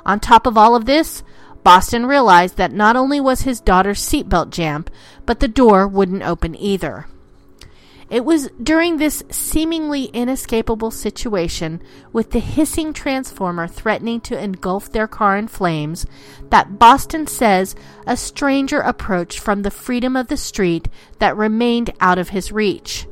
On 0.05 0.17
top 0.17 0.47
of 0.47 0.57
all 0.57 0.77
of 0.77 0.85
this, 0.85 1.23
Boston 1.65 2.05
realized 2.05 2.55
that 2.55 2.71
not 2.71 2.95
only 2.95 3.19
was 3.19 3.41
his 3.41 3.59
daughter's 3.59 3.99
seatbelt 3.99 4.49
jammed, 4.49 4.89
but 5.25 5.41
the 5.41 5.49
door 5.49 5.85
wouldn't 5.89 6.23
open 6.23 6.55
either. 6.55 7.05
It 8.09 8.25
was 8.25 8.49
during 8.61 8.97
this 8.97 9.23
seemingly 9.29 10.05
inescapable 10.05 10.89
situation, 10.89 11.81
with 12.11 12.31
the 12.31 12.39
hissing 12.39 12.91
transformer 12.91 13.67
threatening 13.67 14.19
to 14.21 14.41
engulf 14.41 14.91
their 14.91 15.07
car 15.07 15.37
in 15.37 15.47
flames, 15.47 16.07
that 16.49 16.79
Boston 16.79 17.27
says 17.27 17.75
a 18.07 18.17
stranger 18.17 18.79
approached 18.79 19.37
from 19.37 19.61
the 19.61 19.71
freedom 19.71 20.15
of 20.15 20.27
the 20.27 20.37
street 20.37 20.87
that 21.19 21.37
remained 21.37 21.93
out 21.99 22.17
of 22.17 22.29
his 22.29 22.51
reach. 22.51 23.05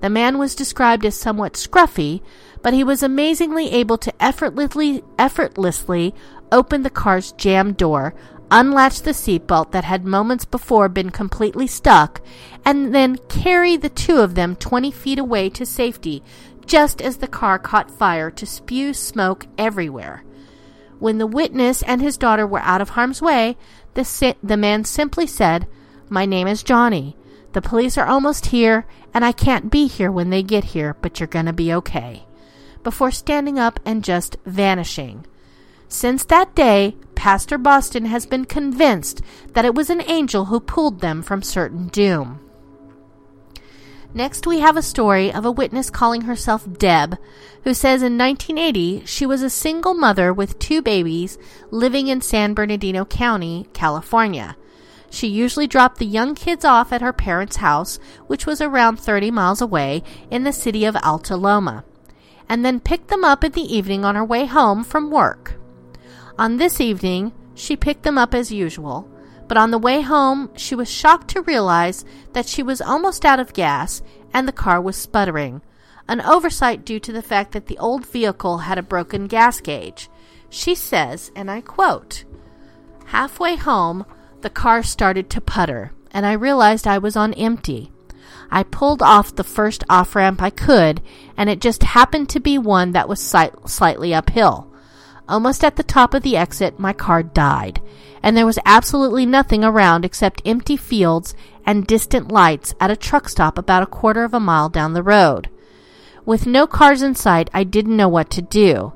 The 0.00 0.10
man 0.10 0.38
was 0.38 0.56
described 0.56 1.04
as 1.06 1.14
somewhat 1.14 1.52
scruffy, 1.52 2.22
but 2.62 2.74
he 2.74 2.82
was 2.82 3.04
amazingly 3.04 3.70
able 3.70 3.98
to 3.98 4.12
effortlessly, 4.22 5.04
effortlessly 5.16 6.12
open 6.50 6.82
the 6.82 6.90
car's 6.90 7.30
jammed 7.32 7.76
door, 7.76 8.12
unlatch 8.52 9.02
the 9.02 9.10
seatbelt 9.10 9.72
that 9.72 9.84
had 9.84 10.04
moments 10.04 10.44
before 10.44 10.88
been 10.88 11.10
completely 11.10 11.66
stuck, 11.66 12.20
and 12.64 12.94
then 12.94 13.16
carry 13.28 13.76
the 13.76 13.88
two 13.88 14.18
of 14.18 14.36
them 14.36 14.54
20 14.54 14.90
feet 14.92 15.18
away 15.18 15.48
to 15.48 15.66
safety 15.66 16.22
just 16.66 17.02
as 17.02 17.16
the 17.16 17.26
car 17.26 17.58
caught 17.58 17.90
fire 17.90 18.30
to 18.30 18.46
spew 18.46 18.94
smoke 18.94 19.46
everywhere. 19.58 20.22
When 20.98 21.18
the 21.18 21.26
witness 21.26 21.82
and 21.82 22.00
his 22.00 22.16
daughter 22.16 22.46
were 22.46 22.60
out 22.60 22.80
of 22.80 22.90
harm's 22.90 23.20
way, 23.20 23.56
the, 23.94 24.04
si- 24.04 24.36
the 24.42 24.56
man 24.56 24.84
simply 24.84 25.26
said, 25.26 25.66
My 26.08 26.26
name 26.26 26.46
is 26.46 26.62
Johnny. 26.62 27.16
The 27.52 27.62
police 27.62 27.98
are 27.98 28.06
almost 28.06 28.46
here, 28.46 28.86
and 29.12 29.24
I 29.24 29.32
can't 29.32 29.70
be 29.70 29.86
here 29.86 30.10
when 30.10 30.30
they 30.30 30.42
get 30.42 30.64
here, 30.64 30.94
but 31.02 31.18
you're 31.18 31.26
going 31.26 31.46
to 31.46 31.52
be 31.52 31.72
okay. 31.74 32.24
Before 32.82 33.10
standing 33.10 33.58
up 33.58 33.80
and 33.84 34.04
just 34.04 34.36
vanishing. 34.46 35.26
Since 35.92 36.24
that 36.24 36.54
day, 36.54 36.96
Pastor 37.14 37.58
Boston 37.58 38.06
has 38.06 38.24
been 38.24 38.46
convinced 38.46 39.20
that 39.52 39.66
it 39.66 39.74
was 39.74 39.90
an 39.90 40.02
angel 40.08 40.46
who 40.46 40.58
pulled 40.58 41.00
them 41.00 41.20
from 41.20 41.42
certain 41.42 41.88
doom. 41.88 42.40
Next, 44.14 44.46
we 44.46 44.60
have 44.60 44.78
a 44.78 44.82
story 44.82 45.30
of 45.30 45.44
a 45.44 45.52
witness 45.52 45.90
calling 45.90 46.22
herself 46.22 46.66
Deb, 46.78 47.18
who 47.64 47.74
says 47.74 48.02
in 48.02 48.16
1980 48.16 49.04
she 49.04 49.26
was 49.26 49.42
a 49.42 49.50
single 49.50 49.92
mother 49.92 50.32
with 50.32 50.58
two 50.58 50.80
babies 50.80 51.36
living 51.70 52.08
in 52.08 52.22
San 52.22 52.54
Bernardino 52.54 53.04
County, 53.04 53.66
California. 53.74 54.56
She 55.10 55.26
usually 55.26 55.66
dropped 55.66 55.98
the 55.98 56.06
young 56.06 56.34
kids 56.34 56.64
off 56.64 56.90
at 56.90 57.02
her 57.02 57.12
parents' 57.12 57.56
house, 57.56 57.98
which 58.28 58.46
was 58.46 58.62
around 58.62 58.98
30 58.98 59.30
miles 59.30 59.60
away 59.60 60.02
in 60.30 60.44
the 60.44 60.54
city 60.54 60.86
of 60.86 60.96
Alta 61.02 61.36
Loma, 61.36 61.84
and 62.48 62.64
then 62.64 62.80
picked 62.80 63.08
them 63.08 63.24
up 63.24 63.44
in 63.44 63.52
the 63.52 63.60
evening 63.60 64.06
on 64.06 64.14
her 64.14 64.24
way 64.24 64.46
home 64.46 64.84
from 64.84 65.10
work. 65.10 65.58
On 66.38 66.56
this 66.56 66.80
evening, 66.80 67.32
she 67.54 67.76
picked 67.76 68.02
them 68.02 68.16
up 68.16 68.34
as 68.34 68.50
usual, 68.50 69.08
but 69.48 69.58
on 69.58 69.70
the 69.70 69.78
way 69.78 70.00
home, 70.00 70.50
she 70.56 70.74
was 70.74 70.90
shocked 70.90 71.28
to 71.28 71.42
realize 71.42 72.04
that 72.32 72.46
she 72.46 72.62
was 72.62 72.80
almost 72.80 73.24
out 73.24 73.38
of 73.38 73.52
gas 73.52 74.02
and 74.32 74.48
the 74.48 74.52
car 74.52 74.80
was 74.80 74.96
sputtering, 74.96 75.60
an 76.08 76.22
oversight 76.22 76.84
due 76.84 76.98
to 77.00 77.12
the 77.12 77.22
fact 77.22 77.52
that 77.52 77.66
the 77.66 77.78
old 77.78 78.06
vehicle 78.06 78.58
had 78.58 78.78
a 78.78 78.82
broken 78.82 79.26
gas 79.26 79.60
gauge. 79.60 80.08
She 80.48 80.74
says, 80.74 81.30
and 81.36 81.50
I 81.50 81.60
quote, 81.60 82.24
Halfway 83.06 83.56
home, 83.56 84.06
the 84.40 84.50
car 84.50 84.82
started 84.82 85.28
to 85.30 85.40
putter, 85.40 85.92
and 86.10 86.24
I 86.24 86.32
realized 86.32 86.86
I 86.86 86.96
was 86.98 87.14
on 87.14 87.34
empty. 87.34 87.92
I 88.50 88.62
pulled 88.62 89.02
off 89.02 89.34
the 89.34 89.44
first 89.44 89.84
off 89.88 90.16
ramp 90.16 90.42
I 90.42 90.50
could, 90.50 91.02
and 91.36 91.50
it 91.50 91.60
just 91.60 91.82
happened 91.82 92.28
to 92.30 92.40
be 92.40 92.56
one 92.58 92.92
that 92.92 93.08
was 93.08 93.20
slightly 93.20 94.14
uphill. 94.14 94.71
Almost 95.28 95.64
at 95.64 95.76
the 95.76 95.82
top 95.82 96.14
of 96.14 96.22
the 96.22 96.36
exit, 96.36 96.78
my 96.78 96.92
car 96.92 97.22
died, 97.22 97.80
and 98.22 98.36
there 98.36 98.46
was 98.46 98.58
absolutely 98.64 99.24
nothing 99.24 99.64
around 99.64 100.04
except 100.04 100.42
empty 100.44 100.76
fields 100.76 101.34
and 101.64 101.86
distant 101.86 102.30
lights 102.30 102.74
at 102.80 102.90
a 102.90 102.96
truck 102.96 103.28
stop 103.28 103.56
about 103.56 103.82
a 103.82 103.86
quarter 103.86 104.24
of 104.24 104.34
a 104.34 104.40
mile 104.40 104.68
down 104.68 104.92
the 104.92 105.02
road. 105.02 105.48
With 106.24 106.46
no 106.46 106.66
cars 106.66 107.02
in 107.02 107.14
sight, 107.14 107.50
I 107.52 107.64
didn't 107.64 107.96
know 107.96 108.08
what 108.08 108.30
to 108.30 108.42
do. 108.42 108.92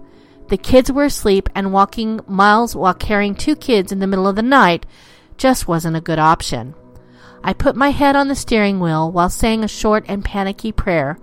The 0.48 0.56
kids 0.56 0.92
were 0.92 1.04
asleep, 1.04 1.48
and 1.54 1.72
walking 1.72 2.20
miles 2.26 2.76
while 2.76 2.94
carrying 2.94 3.34
two 3.34 3.56
kids 3.56 3.90
in 3.90 3.98
the 3.98 4.06
middle 4.06 4.28
of 4.28 4.36
the 4.36 4.42
night 4.42 4.86
just 5.36 5.66
wasn't 5.66 5.96
a 5.96 6.00
good 6.00 6.18
option. 6.18 6.74
I 7.42 7.52
put 7.52 7.76
my 7.76 7.90
head 7.90 8.16
on 8.16 8.28
the 8.28 8.34
steering 8.34 8.80
wheel 8.80 9.10
while 9.10 9.30
saying 9.30 9.62
a 9.62 9.68
short 9.68 10.04
and 10.08 10.24
panicky 10.24 10.72
prayer. 10.72 11.18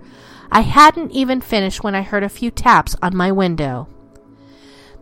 I 0.50 0.60
hadn't 0.60 1.12
even 1.12 1.40
finished 1.40 1.82
when 1.82 1.94
I 1.94 2.02
heard 2.02 2.22
a 2.22 2.28
few 2.28 2.50
taps 2.50 2.96
on 3.02 3.16
my 3.16 3.32
window. 3.32 3.88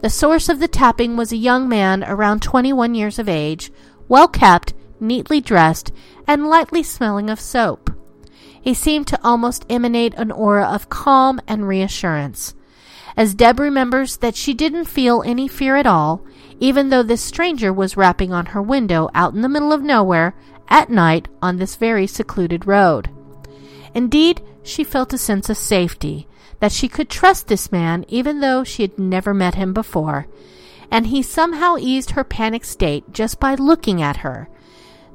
The 0.02 0.10
source 0.10 0.48
of 0.48 0.58
the 0.58 0.66
tapping 0.66 1.16
was 1.16 1.30
a 1.30 1.36
young 1.36 1.68
man 1.68 2.02
around 2.02 2.42
21 2.42 2.96
years 2.96 3.20
of 3.20 3.28
age, 3.28 3.70
well 4.08 4.26
kept, 4.26 4.74
neatly 4.98 5.40
dressed, 5.40 5.92
and 6.26 6.48
lightly 6.48 6.82
smelling 6.82 7.30
of 7.30 7.40
soap. 7.40 7.88
He 8.60 8.74
seemed 8.74 9.06
to 9.08 9.20
almost 9.22 9.64
emanate 9.70 10.14
an 10.14 10.32
aura 10.32 10.66
of 10.66 10.88
calm 10.88 11.40
and 11.46 11.68
reassurance. 11.68 12.54
As 13.16 13.34
Deb 13.34 13.60
remembers 13.60 14.16
that 14.16 14.34
she 14.34 14.54
didn't 14.54 14.86
feel 14.86 15.22
any 15.22 15.46
fear 15.46 15.76
at 15.76 15.86
all, 15.86 16.26
even 16.58 16.88
though 16.88 17.04
this 17.04 17.20
stranger 17.22 17.72
was 17.72 17.96
rapping 17.96 18.32
on 18.32 18.46
her 18.46 18.62
window 18.62 19.08
out 19.14 19.34
in 19.34 19.42
the 19.42 19.48
middle 19.48 19.72
of 19.72 19.82
nowhere 19.82 20.34
at 20.66 20.90
night 20.90 21.28
on 21.40 21.58
this 21.58 21.76
very 21.76 22.08
secluded 22.08 22.66
road. 22.66 23.08
Indeed, 23.94 24.42
she 24.64 24.82
felt 24.82 25.12
a 25.12 25.18
sense 25.18 25.48
of 25.48 25.56
safety, 25.56 26.26
that 26.62 26.70
she 26.70 26.86
could 26.86 27.10
trust 27.10 27.48
this 27.48 27.72
man 27.72 28.04
even 28.06 28.38
though 28.38 28.62
she 28.62 28.82
had 28.82 28.96
never 28.96 29.34
met 29.34 29.56
him 29.56 29.72
before, 29.72 30.28
and 30.92 31.08
he 31.08 31.20
somehow 31.20 31.76
eased 31.76 32.12
her 32.12 32.22
panic 32.22 32.64
state 32.64 33.02
just 33.12 33.40
by 33.40 33.56
looking 33.56 34.00
at 34.00 34.18
her. 34.18 34.48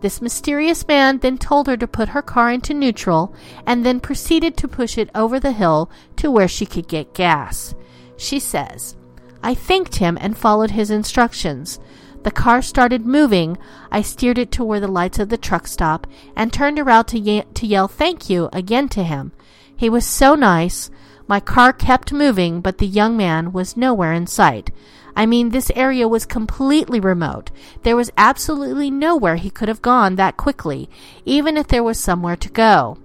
This 0.01 0.21
mysterious 0.21 0.85
man 0.89 1.19
then 1.19 1.37
told 1.37 1.67
her 1.67 1.77
to 1.77 1.87
put 1.87 2.09
her 2.09 2.21
car 2.21 2.51
into 2.51 2.73
neutral 2.73 3.33
and 3.65 3.85
then 3.85 4.01
proceeded 4.01 4.57
to 4.57 4.67
push 4.67 4.97
it 4.97 5.09
over 5.15 5.39
the 5.39 5.53
hill 5.53 5.89
to 6.17 6.29
where 6.29 6.49
she 6.49 6.65
could 6.65 6.89
get 6.89 7.13
gas. 7.13 7.73
She 8.17 8.41
says, 8.41 8.97
I 9.41 9.53
thanked 9.53 9.95
him 9.95 10.17
and 10.19 10.37
followed 10.37 10.71
his 10.71 10.91
instructions. 10.91 11.79
The 12.23 12.31
car 12.31 12.61
started 12.61 13.05
moving. 13.05 13.57
I 13.89 14.01
steered 14.01 14.37
it 14.37 14.51
to 14.51 14.65
where 14.65 14.81
the 14.81 14.89
lights 14.89 15.17
of 15.17 15.29
the 15.29 15.37
truck 15.37 15.65
stop 15.65 16.07
and 16.35 16.51
turned 16.51 16.77
around 16.77 17.05
to, 17.05 17.17
ye- 17.17 17.45
to 17.53 17.65
yell 17.65 17.87
thank 17.87 18.29
you 18.29 18.49
again 18.51 18.89
to 18.89 19.03
him. 19.05 19.31
He 19.77 19.89
was 19.89 20.05
so 20.05 20.35
nice. 20.35 20.89
My 21.27 21.39
car 21.39 21.73
kept 21.73 22.13
moving, 22.13 22.61
but 22.61 22.77
the 22.77 22.87
young 22.87 23.17
man 23.17 23.51
was 23.51 23.75
nowhere 23.75 24.13
in 24.13 24.27
sight. 24.27 24.71
I 25.15 25.25
mean, 25.25 25.49
this 25.49 25.71
area 25.75 26.07
was 26.07 26.25
completely 26.25 26.99
remote. 26.99 27.51
There 27.83 27.95
was 27.95 28.11
absolutely 28.17 28.89
nowhere 28.89 29.35
he 29.35 29.49
could 29.49 29.67
have 29.67 29.81
gone 29.81 30.15
that 30.15 30.37
quickly, 30.37 30.89
even 31.25 31.57
if 31.57 31.67
there 31.67 31.83
was 31.83 31.99
somewhere 31.99 32.35
to 32.37 32.49
go. 32.49 32.97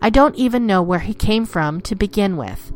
I 0.00 0.10
don't 0.10 0.36
even 0.36 0.66
know 0.66 0.82
where 0.82 1.00
he 1.00 1.14
came 1.14 1.46
from 1.46 1.80
to 1.80 1.96
begin 1.96 2.36
with. 2.36 2.72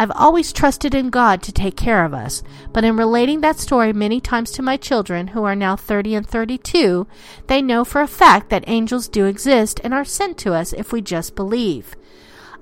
I've 0.00 0.12
always 0.12 0.52
trusted 0.52 0.94
in 0.94 1.10
God 1.10 1.42
to 1.42 1.52
take 1.52 1.76
care 1.76 2.04
of 2.04 2.14
us, 2.14 2.44
but 2.72 2.84
in 2.84 2.96
relating 2.96 3.40
that 3.40 3.58
story 3.58 3.92
many 3.92 4.20
times 4.20 4.52
to 4.52 4.62
my 4.62 4.76
children, 4.76 5.28
who 5.28 5.42
are 5.42 5.56
now 5.56 5.74
30 5.74 6.14
and 6.14 6.26
32, 6.26 7.04
they 7.48 7.60
know 7.60 7.84
for 7.84 8.00
a 8.00 8.06
fact 8.06 8.48
that 8.50 8.64
angels 8.68 9.08
do 9.08 9.26
exist 9.26 9.80
and 9.82 9.92
are 9.92 10.04
sent 10.04 10.38
to 10.38 10.54
us 10.54 10.72
if 10.72 10.92
we 10.92 11.02
just 11.02 11.34
believe. 11.34 11.96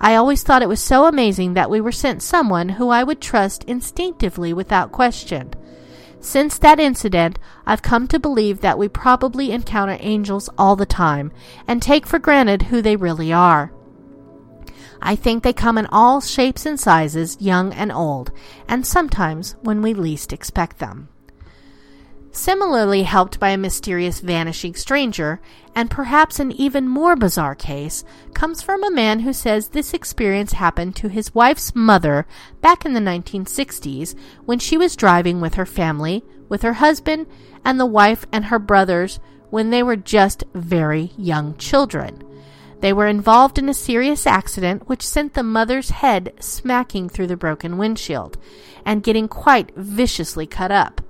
I 0.00 0.14
always 0.14 0.42
thought 0.42 0.62
it 0.62 0.68
was 0.68 0.82
so 0.82 1.06
amazing 1.06 1.54
that 1.54 1.70
we 1.70 1.80
were 1.80 1.92
sent 1.92 2.22
someone 2.22 2.70
who 2.70 2.90
I 2.90 3.02
would 3.02 3.20
trust 3.20 3.64
instinctively 3.64 4.52
without 4.52 4.92
question. 4.92 5.52
Since 6.20 6.59
that 6.59 6.80
incident, 6.80 7.38
I've 7.66 7.82
come 7.82 8.09
to 8.09 8.18
believe 8.18 8.61
that 8.61 8.78
we 8.78 8.88
probably 8.88 9.52
encounter 9.52 9.96
angels 10.00 10.50
all 10.59 10.76
the 10.76 10.87
time 10.87 11.32
and 11.68 11.80
take 11.80 12.06
for 12.06 12.18
granted 12.18 12.62
who 12.62 12.82
they 12.82 12.96
really 12.96 13.32
are. 13.32 13.72
I 15.00 15.14
think 15.14 15.42
they 15.42 15.52
come 15.52 15.78
in 15.78 15.87
all 15.87 16.20
shapes 16.20 16.66
and 16.66 16.80
sizes, 16.80 17.37
young 17.40 17.72
and 17.72 17.92
old, 17.92 18.32
and 18.68 18.87
sometimes 18.87 19.56
when 19.62 19.82
we 19.82 19.94
least 19.94 20.32
expect 20.32 20.78
them. 20.78 21.09
Similarly 22.37 23.05
helped 23.05 23.40
by 23.40 23.49
a 23.49 23.57
mysterious 23.57 24.20
vanishing 24.20 24.75
stranger, 24.75 25.40
and 25.75 25.90
perhaps 25.90 26.38
an 26.38 26.53
even 26.53 26.87
more 26.87 27.16
bizarre 27.16 27.55
case, 27.55 28.05
comes 28.35 28.61
from 28.61 28.85
a 28.85 28.90
man 28.90 29.20
who 29.20 29.33
says 29.33 29.68
this 29.68 29.94
experience 29.94 30.53
happened 30.53 30.96
to 30.96 31.09
his 31.09 31.35
wife's 31.35 31.75
mother 31.75 32.27
back 32.61 32.85
in 32.85 32.92
the 32.92 33.01
1960s 33.01 34.14
when 34.44 34.59
she 34.59 34.77
was 34.77 34.96
driving 34.96 35.40
with 35.40 35.55
her 35.55 35.64
family, 35.64 36.22
with 36.51 36.61
her 36.61 36.75
husband, 36.75 37.27
and 37.64 37.81
the 37.81 37.87
wife 37.87 38.27
and 38.31 38.44
her 38.44 38.59
brothers 38.59 39.18
when 39.49 39.70
they 39.70 39.83
were 39.83 39.96
just 39.96 40.44
very 40.53 41.12
young 41.16 41.57
children. 41.57 42.22
They 42.81 42.92
were 42.92 43.07
involved 43.07 43.59
in 43.59 43.70
a 43.70 43.75
serious 43.75 44.27
accident 44.27 44.90
which 44.90 45.09
sent 45.09 45.33
the 45.33 45.42
mother's 45.42 45.88
head 45.88 46.35
smacking 46.38 47.09
through 47.09 47.29
the 47.29 47.37
broken 47.38 47.79
windshield 47.79 48.37
and 48.85 49.03
getting 49.03 49.27
quite 49.27 49.75
viciously 49.75 50.46
cut 50.46 50.70
up. 50.70 51.01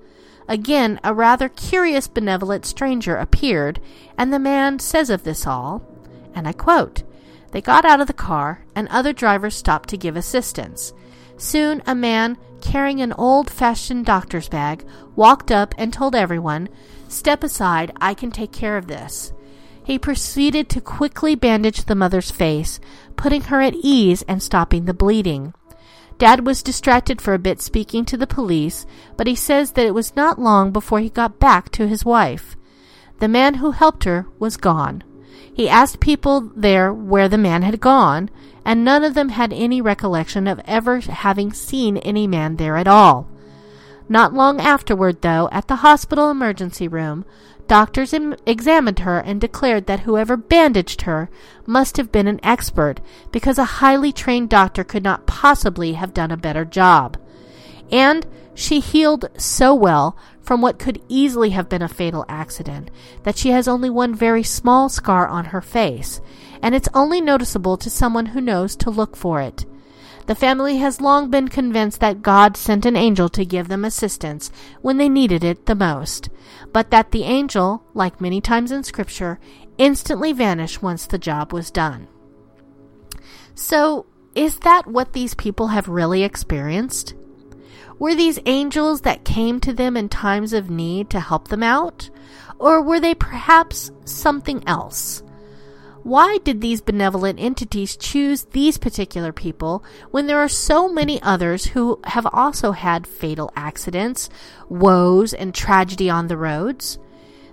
Again, 0.48 1.00
a 1.02 1.12
rather 1.12 1.48
curious 1.48 2.06
benevolent 2.06 2.64
stranger 2.64 3.16
appeared, 3.16 3.80
and 4.16 4.32
the 4.32 4.38
man 4.38 4.78
says 4.78 5.10
of 5.10 5.24
this 5.24 5.46
all, 5.46 5.82
and 6.34 6.46
I 6.46 6.52
quote, 6.52 7.02
They 7.50 7.60
got 7.60 7.84
out 7.84 8.00
of 8.00 8.06
the 8.06 8.12
car, 8.12 8.64
and 8.74 8.88
other 8.88 9.12
drivers 9.12 9.56
stopped 9.56 9.88
to 9.90 9.96
give 9.96 10.16
assistance. 10.16 10.92
Soon 11.36 11.82
a 11.86 11.94
man 11.94 12.38
carrying 12.60 13.00
an 13.02 13.12
old 13.12 13.50
fashioned 13.50 14.06
doctor's 14.06 14.48
bag 14.48 14.84
walked 15.14 15.50
up 15.50 15.74
and 15.76 15.92
told 15.92 16.14
everyone, 16.14 16.68
Step 17.08 17.42
aside, 17.42 17.92
I 18.00 18.14
can 18.14 18.30
take 18.30 18.52
care 18.52 18.76
of 18.76 18.86
this. 18.86 19.32
He 19.82 19.98
proceeded 19.98 20.68
to 20.70 20.80
quickly 20.80 21.34
bandage 21.34 21.84
the 21.84 21.94
mother's 21.94 22.30
face, 22.30 22.80
putting 23.16 23.42
her 23.42 23.60
at 23.60 23.74
ease 23.74 24.22
and 24.22 24.42
stopping 24.42 24.84
the 24.84 24.94
bleeding. 24.94 25.54
Dad 26.18 26.46
was 26.46 26.62
distracted 26.62 27.20
for 27.20 27.34
a 27.34 27.38
bit 27.38 27.60
speaking 27.60 28.04
to 28.06 28.16
the 28.16 28.26
police, 28.26 28.86
but 29.16 29.26
he 29.26 29.34
says 29.34 29.72
that 29.72 29.86
it 29.86 29.94
was 29.94 30.16
not 30.16 30.38
long 30.38 30.72
before 30.72 31.00
he 31.00 31.10
got 31.10 31.38
back 31.38 31.70
to 31.72 31.86
his 31.86 32.04
wife. 32.04 32.56
The 33.18 33.28
man 33.28 33.54
who 33.54 33.72
helped 33.72 34.04
her 34.04 34.26
was 34.38 34.56
gone. 34.56 35.04
He 35.52 35.68
asked 35.68 36.00
people 36.00 36.50
there 36.54 36.92
where 36.92 37.28
the 37.28 37.38
man 37.38 37.62
had 37.62 37.80
gone, 37.80 38.30
and 38.64 38.84
none 38.84 39.04
of 39.04 39.14
them 39.14 39.30
had 39.30 39.52
any 39.52 39.80
recollection 39.80 40.46
of 40.46 40.60
ever 40.64 41.00
having 41.00 41.52
seen 41.52 41.96
any 41.98 42.26
man 42.26 42.56
there 42.56 42.76
at 42.76 42.88
all. 42.88 43.28
Not 44.08 44.34
long 44.34 44.60
afterward, 44.60 45.22
though, 45.22 45.48
at 45.50 45.68
the 45.68 45.76
hospital 45.76 46.30
emergency 46.30 46.88
room, 46.88 47.24
Doctors 47.66 48.14
examined 48.46 49.00
her 49.00 49.18
and 49.18 49.40
declared 49.40 49.86
that 49.86 50.00
whoever 50.00 50.36
bandaged 50.36 51.02
her 51.02 51.28
must 51.66 51.96
have 51.96 52.12
been 52.12 52.28
an 52.28 52.40
expert 52.42 53.00
because 53.32 53.58
a 53.58 53.64
highly 53.64 54.12
trained 54.12 54.50
doctor 54.50 54.84
could 54.84 55.02
not 55.02 55.26
possibly 55.26 55.94
have 55.94 56.14
done 56.14 56.30
a 56.30 56.36
better 56.36 56.64
job. 56.64 57.18
And 57.90 58.26
she 58.54 58.80
healed 58.80 59.28
so 59.36 59.74
well 59.74 60.16
from 60.40 60.60
what 60.60 60.78
could 60.78 61.02
easily 61.08 61.50
have 61.50 61.68
been 61.68 61.82
a 61.82 61.88
fatal 61.88 62.24
accident 62.28 62.88
that 63.24 63.36
she 63.36 63.50
has 63.50 63.66
only 63.66 63.90
one 63.90 64.14
very 64.14 64.44
small 64.44 64.88
scar 64.88 65.26
on 65.26 65.46
her 65.46 65.60
face, 65.60 66.20
and 66.62 66.72
it's 66.72 66.88
only 66.94 67.20
noticeable 67.20 67.76
to 67.76 67.90
someone 67.90 68.26
who 68.26 68.40
knows 68.40 68.76
to 68.76 68.90
look 68.90 69.16
for 69.16 69.40
it. 69.40 69.64
The 70.26 70.36
family 70.36 70.78
has 70.78 71.00
long 71.00 71.30
been 71.30 71.48
convinced 71.48 72.00
that 72.00 72.22
God 72.22 72.56
sent 72.56 72.86
an 72.86 72.96
angel 72.96 73.28
to 73.30 73.44
give 73.44 73.68
them 73.68 73.84
assistance 73.84 74.50
when 74.82 74.96
they 74.98 75.08
needed 75.08 75.44
it 75.44 75.66
the 75.66 75.74
most, 75.74 76.28
but 76.76 76.90
that 76.90 77.10
the 77.10 77.22
angel, 77.22 77.82
like 77.94 78.20
many 78.20 78.38
times 78.38 78.70
in 78.70 78.84
Scripture, 78.84 79.40
instantly 79.78 80.30
vanished 80.34 80.82
once 80.82 81.06
the 81.06 81.16
job 81.16 81.50
was 81.50 81.70
done. 81.70 82.06
So, 83.54 84.04
is 84.34 84.58
that 84.58 84.86
what 84.86 85.14
these 85.14 85.32
people 85.32 85.68
have 85.68 85.88
really 85.88 86.22
experienced? 86.22 87.14
Were 87.98 88.14
these 88.14 88.38
angels 88.44 89.00
that 89.00 89.24
came 89.24 89.58
to 89.60 89.72
them 89.72 89.96
in 89.96 90.10
times 90.10 90.52
of 90.52 90.68
need 90.68 91.08
to 91.08 91.20
help 91.20 91.48
them 91.48 91.62
out? 91.62 92.10
Or 92.58 92.82
were 92.82 93.00
they 93.00 93.14
perhaps 93.14 93.90
something 94.04 94.62
else? 94.68 95.22
Why 96.06 96.38
did 96.44 96.60
these 96.60 96.80
benevolent 96.80 97.40
entities 97.40 97.96
choose 97.96 98.44
these 98.52 98.78
particular 98.78 99.32
people 99.32 99.82
when 100.12 100.28
there 100.28 100.38
are 100.38 100.48
so 100.48 100.88
many 100.88 101.20
others 101.20 101.64
who 101.66 101.98
have 102.04 102.28
also 102.32 102.70
had 102.70 103.08
fatal 103.08 103.50
accidents, 103.56 104.30
woes, 104.68 105.34
and 105.34 105.52
tragedy 105.52 106.08
on 106.08 106.28
the 106.28 106.36
roads? 106.36 107.00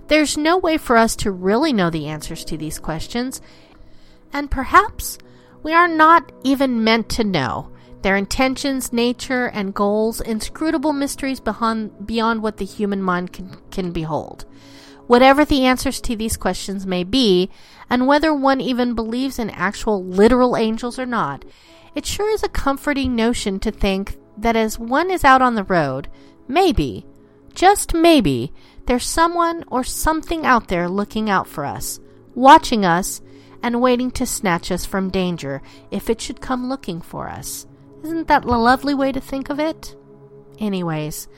There's 0.06 0.36
no 0.36 0.56
way 0.56 0.76
for 0.76 0.96
us 0.96 1.16
to 1.16 1.32
really 1.32 1.72
know 1.72 1.90
the 1.90 2.06
answers 2.06 2.44
to 2.44 2.56
these 2.56 2.78
questions, 2.78 3.42
and 4.32 4.52
perhaps 4.52 5.18
we 5.64 5.72
are 5.72 5.88
not 5.88 6.30
even 6.44 6.84
meant 6.84 7.08
to 7.08 7.24
know 7.24 7.72
their 8.02 8.14
intentions, 8.14 8.92
nature, 8.92 9.46
and 9.46 9.74
goals, 9.74 10.20
inscrutable 10.20 10.92
mysteries 10.92 11.40
beyond, 11.40 12.06
beyond 12.06 12.40
what 12.40 12.58
the 12.58 12.64
human 12.64 13.02
mind 13.02 13.32
can, 13.32 13.56
can 13.72 13.90
behold. 13.90 14.44
Whatever 15.06 15.44
the 15.44 15.64
answers 15.64 16.00
to 16.02 16.16
these 16.16 16.36
questions 16.36 16.86
may 16.86 17.04
be, 17.04 17.50
and 17.90 18.06
whether 18.06 18.32
one 18.32 18.60
even 18.60 18.94
believes 18.94 19.38
in 19.38 19.50
actual 19.50 20.02
literal 20.04 20.56
angels 20.56 20.98
or 20.98 21.06
not, 21.06 21.44
it 21.94 22.06
sure 22.06 22.30
is 22.30 22.42
a 22.42 22.48
comforting 22.48 23.14
notion 23.14 23.60
to 23.60 23.70
think 23.70 24.16
that 24.36 24.56
as 24.56 24.78
one 24.78 25.10
is 25.10 25.24
out 25.24 25.42
on 25.42 25.54
the 25.54 25.64
road, 25.64 26.08
maybe, 26.48 27.06
just 27.54 27.94
maybe, 27.94 28.52
there's 28.86 29.06
someone 29.06 29.64
or 29.68 29.84
something 29.84 30.44
out 30.44 30.68
there 30.68 30.88
looking 30.88 31.30
out 31.30 31.46
for 31.46 31.64
us, 31.64 32.00
watching 32.34 32.84
us, 32.84 33.20
and 33.62 33.80
waiting 33.80 34.10
to 34.10 34.26
snatch 34.26 34.70
us 34.70 34.84
from 34.84 35.10
danger 35.10 35.62
if 35.90 36.10
it 36.10 36.20
should 36.20 36.40
come 36.40 36.68
looking 36.68 37.00
for 37.00 37.28
us. 37.28 37.66
Isn't 38.02 38.28
that 38.28 38.44
a 38.44 38.48
lovely 38.48 38.92
way 38.92 39.12
to 39.12 39.20
think 39.20 39.48
of 39.48 39.58
it? 39.58 39.96
Anyways, 40.58 41.28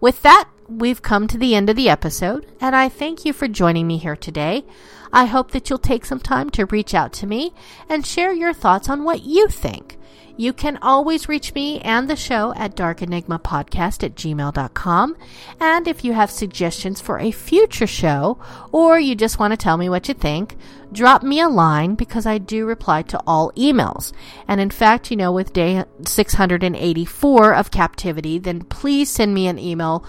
with 0.00 0.22
that, 0.22 0.48
we've 0.68 1.02
come 1.02 1.28
to 1.28 1.38
the 1.38 1.54
end 1.54 1.70
of 1.70 1.76
the 1.76 1.88
episode, 1.88 2.46
and 2.60 2.74
I 2.74 2.88
thank 2.88 3.24
you 3.24 3.32
for 3.32 3.48
joining 3.48 3.86
me 3.86 3.98
here 3.98 4.16
today. 4.16 4.64
I 5.12 5.26
hope 5.26 5.52
that 5.52 5.70
you'll 5.70 5.78
take 5.78 6.04
some 6.04 6.20
time 6.20 6.50
to 6.50 6.66
reach 6.66 6.94
out 6.94 7.12
to 7.14 7.26
me 7.26 7.52
and 7.88 8.04
share 8.04 8.32
your 8.32 8.52
thoughts 8.52 8.88
on 8.88 9.04
what 9.04 9.22
you 9.22 9.48
think. 9.48 9.96
You 10.36 10.52
can 10.52 10.78
always 10.78 11.28
reach 11.28 11.54
me 11.54 11.80
and 11.80 12.10
the 12.10 12.16
show 12.16 12.52
at 12.56 12.74
darkenigmapodcast 12.74 14.02
at 14.02 14.16
gmail.com. 14.16 15.16
And 15.60 15.86
if 15.86 16.04
you 16.04 16.12
have 16.12 16.30
suggestions 16.30 17.00
for 17.00 17.20
a 17.20 17.30
future 17.30 17.86
show, 17.86 18.38
or 18.72 18.98
you 18.98 19.14
just 19.14 19.38
want 19.38 19.52
to 19.52 19.56
tell 19.56 19.76
me 19.76 19.88
what 19.88 20.08
you 20.08 20.14
think, 20.14 20.56
drop 20.90 21.22
me 21.22 21.40
a 21.40 21.48
line 21.48 21.94
because 21.94 22.26
I 22.26 22.38
do 22.38 22.66
reply 22.66 23.02
to 23.02 23.22
all 23.28 23.52
emails. 23.52 24.12
And 24.48 24.60
in 24.60 24.70
fact, 24.70 25.12
you 25.12 25.16
know, 25.16 25.30
with 25.30 25.52
day 25.52 25.84
684 26.04 27.54
of 27.54 27.70
captivity, 27.70 28.40
then 28.40 28.62
please 28.62 29.10
send 29.10 29.34
me 29.34 29.46
an 29.46 29.60
email 29.60 30.04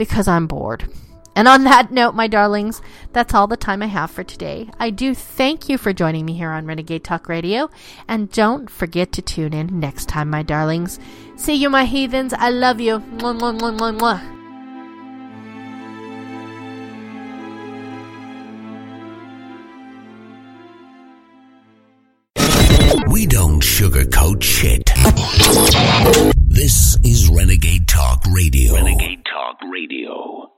because 0.00 0.26
I'm 0.26 0.46
bored. 0.46 0.88
And 1.36 1.46
on 1.46 1.64
that 1.64 1.92
note, 1.98 2.14
my 2.14 2.26
darlings, 2.26 2.80
that's 3.12 3.34
all 3.34 3.46
the 3.46 3.58
time 3.58 3.82
I 3.82 3.86
have 3.86 4.10
for 4.10 4.24
today. 4.24 4.70
I 4.78 4.88
do 4.88 5.14
thank 5.14 5.68
you 5.68 5.76
for 5.76 5.92
joining 5.92 6.24
me 6.24 6.32
here 6.32 6.48
on 6.48 6.64
Renegade 6.64 7.04
Talk 7.04 7.28
Radio. 7.28 7.68
And 8.08 8.32
don't 8.32 8.70
forget 8.70 9.12
to 9.12 9.20
tune 9.20 9.52
in 9.52 9.78
next 9.78 10.08
time, 10.08 10.30
my 10.30 10.42
darlings. 10.42 10.98
See 11.36 11.54
you, 11.54 11.68
my 11.68 11.84
heathens. 11.84 12.32
I 12.32 12.48
love 12.48 12.80
you. 12.80 13.00
Mwah, 13.00 13.38
mwah, 13.38 13.58
mwah, 13.60 13.76
mwah, 13.76 13.98
mwah. 13.98 14.36
We 23.12 23.26
don't 23.26 23.62
sugarcoat 23.62 24.42
shit. 24.42 24.90
This 26.52 26.98
is 27.04 27.30
Renegade 27.30 27.86
Talk 27.86 28.24
Radio. 28.26 28.74
Renegade 28.74 29.24
Talk 29.24 29.58
Radio. 29.72 30.50